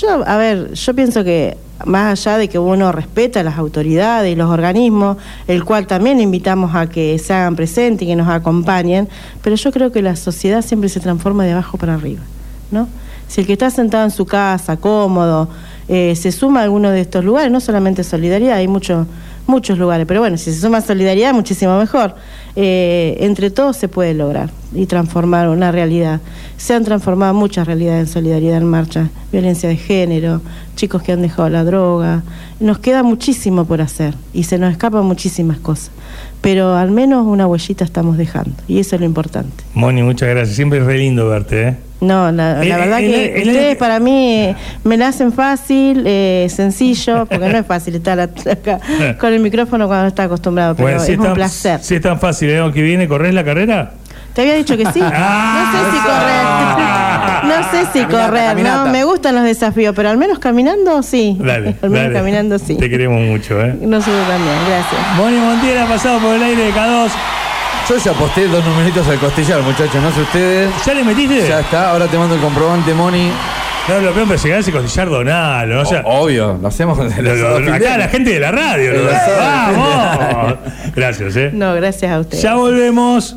Yo, 0.00 0.26
a 0.26 0.36
ver, 0.36 0.74
yo 0.74 0.94
pienso 0.94 1.24
que 1.24 1.56
más 1.84 2.26
allá 2.26 2.38
de 2.38 2.48
que 2.48 2.58
uno 2.58 2.92
respeta 2.92 3.42
las 3.42 3.58
autoridades 3.58 4.32
y 4.32 4.36
los 4.36 4.50
organismos, 4.50 5.16
el 5.46 5.64
cual 5.64 5.86
también 5.86 6.20
invitamos 6.20 6.74
a 6.74 6.88
que 6.88 7.18
se 7.18 7.32
hagan 7.32 7.56
presentes 7.56 8.02
y 8.02 8.10
que 8.10 8.16
nos 8.16 8.28
acompañen, 8.28 9.08
pero 9.42 9.56
yo 9.56 9.70
creo 9.72 9.92
que 9.92 10.02
la 10.02 10.16
sociedad 10.16 10.62
siempre 10.62 10.88
se 10.88 11.00
transforma 11.00 11.44
de 11.44 11.52
abajo 11.52 11.78
para 11.78 11.94
arriba, 11.94 12.22
¿no? 12.70 12.88
Si 13.28 13.42
el 13.42 13.46
que 13.46 13.52
está 13.52 13.70
sentado 13.70 14.04
en 14.04 14.10
su 14.10 14.24
casa, 14.24 14.78
cómodo, 14.78 15.48
eh, 15.88 16.16
se 16.16 16.32
suma 16.32 16.60
a 16.60 16.62
alguno 16.64 16.90
de 16.90 17.02
estos 17.02 17.24
lugares, 17.24 17.52
no 17.52 17.60
solamente 17.60 18.02
solidaridad, 18.02 18.56
hay 18.56 18.68
muchos 18.68 19.06
muchos 19.48 19.78
lugares, 19.78 20.06
pero 20.06 20.20
bueno, 20.20 20.36
si 20.36 20.52
se 20.52 20.60
suma 20.60 20.80
solidaridad, 20.80 21.32
muchísimo 21.32 21.78
mejor. 21.78 22.14
Eh, 22.56 23.16
entre 23.20 23.50
todos 23.50 23.76
se 23.76 23.88
puede 23.88 24.14
lograr 24.14 24.50
y 24.74 24.86
transformar 24.86 25.48
una 25.48 25.70
realidad. 25.72 26.20
Se 26.56 26.74
han 26.74 26.84
transformado 26.84 27.32
muchas 27.34 27.66
realidades 27.66 28.08
en 28.08 28.12
solidaridad 28.12 28.56
en 28.58 28.64
marcha, 28.64 29.08
violencia 29.32 29.68
de 29.68 29.76
género, 29.76 30.40
chicos 30.74 31.02
que 31.02 31.12
han 31.12 31.22
dejado 31.22 31.48
la 31.48 31.64
droga. 31.64 32.22
Nos 32.60 32.78
queda 32.78 33.02
muchísimo 33.02 33.64
por 33.64 33.80
hacer 33.80 34.14
y 34.32 34.42
se 34.44 34.58
nos 34.58 34.72
escapan 34.72 35.04
muchísimas 35.04 35.58
cosas, 35.58 35.90
pero 36.40 36.74
al 36.74 36.90
menos 36.90 37.26
una 37.26 37.46
huellita 37.46 37.84
estamos 37.84 38.16
dejando 38.18 38.52
y 38.66 38.80
eso 38.80 38.96
es 38.96 39.00
lo 39.00 39.06
importante. 39.06 39.64
Moni, 39.74 40.02
muchas 40.02 40.28
gracias. 40.28 40.56
Siempre 40.56 40.80
es 40.80 40.84
re 40.84 40.98
lindo 40.98 41.28
verte, 41.28 41.68
¿eh? 41.68 41.76
No, 42.00 42.30
la, 42.30 42.54
la 42.54 42.62
El- 42.62 42.68
verdad 42.68 43.00
el- 43.00 43.10
que 43.10 43.42
ustedes 43.48 43.76
para 43.76 43.98
mí 43.98 44.32
eh, 44.34 44.56
me 44.84 44.96
la 44.96 45.08
hacen 45.08 45.32
fácil, 45.32 46.04
eh, 46.06 46.46
sencillo, 46.48 47.26
porque 47.26 47.48
no 47.48 47.58
es 47.58 47.66
fácil 47.66 47.96
estar 47.96 48.20
acá 48.20 48.78
con 49.20 49.32
el 49.34 49.40
micrófono 49.40 49.88
cuando 49.88 50.02
no 50.04 50.08
está 50.08 50.22
acostumbrado, 50.22 50.76
pero 50.76 50.90
Bueno, 50.90 51.00
si 51.04 51.12
es 51.12 51.18
tan- 51.18 51.26
un 51.26 51.34
placer. 51.34 51.80
Si 51.82 51.96
es 51.96 52.00
tan 52.00 52.20
fácil, 52.20 52.37
el 52.46 52.62
año 52.62 52.72
que 52.72 52.82
viene, 52.82 53.08
¿corres 53.08 53.34
la 53.34 53.44
carrera? 53.44 53.92
Te 54.34 54.42
había 54.42 54.54
dicho 54.54 54.76
que 54.76 54.84
sí. 54.92 55.00
No 55.02 55.72
sé 55.72 55.90
si 55.92 55.98
correr. 55.98 56.46
No 57.48 57.70
sé 57.70 57.86
si 57.92 58.00
Caminata, 58.00 58.26
correr, 58.26 58.48
caminata. 58.48 58.84
no, 58.84 58.92
me 58.92 59.04
gustan 59.04 59.34
los 59.36 59.44
desafíos, 59.44 59.94
pero 59.96 60.10
al 60.10 60.18
menos 60.18 60.38
caminando 60.38 61.02
sí. 61.02 61.36
Dale, 61.40 61.76
al 61.80 61.90
menos 61.90 62.06
dale. 62.08 62.14
caminando 62.14 62.58
sí. 62.58 62.76
Te 62.76 62.90
queremos 62.90 63.20
mucho, 63.20 63.60
¿eh? 63.60 63.74
Nosotros 63.80 64.26
también, 64.28 64.54
gracias. 64.66 65.16
Moni 65.16 65.36
Montiel 65.38 65.78
ha 65.78 65.86
pasado 65.86 66.18
por 66.18 66.34
el 66.34 66.42
aire 66.42 66.64
de 66.64 66.72
K2. 66.72 67.10
Yo 67.88 67.96
ya 67.96 68.10
aposté 68.10 68.48
dos 68.48 68.64
numeritos 68.64 69.06
al 69.08 69.18
costillar, 69.18 69.62
muchachos, 69.62 70.02
no 70.02 70.10
sé 70.12 70.20
ustedes. 70.20 70.70
¿Ya 70.84 70.94
le 70.94 71.04
metiste? 71.04 71.48
Ya 71.48 71.60
está, 71.60 71.90
ahora 71.92 72.06
te 72.06 72.18
mando 72.18 72.34
el 72.34 72.40
comprobante, 72.40 72.92
Moni. 72.92 73.30
No, 73.88 74.00
lo 74.00 74.12
peor 74.12 74.32
es 74.34 74.42
llegar 74.44 74.58
a 74.58 74.60
ese 74.60 74.70
costillar 74.72 75.08
donalo. 75.08 75.80
O 75.80 75.84
sea, 75.86 76.02
obvio, 76.04 76.58
lo 76.60 76.68
hacemos 76.68 76.98
de 76.98 77.22
lo- 77.22 77.58
lo- 77.60 77.72
acá 77.72 77.96
la 77.96 78.08
gente 78.08 78.30
de 78.34 78.40
la 78.40 78.50
radio. 78.52 78.92
lo-. 78.92 79.10
¡Vamos! 79.38 80.54
Gracias, 80.94 81.36
¿eh? 81.36 81.50
No, 81.52 81.74
gracias 81.74 82.12
a 82.12 82.20
ustedes. 82.20 82.42
Ya 82.42 82.54
volvemos. 82.54 83.36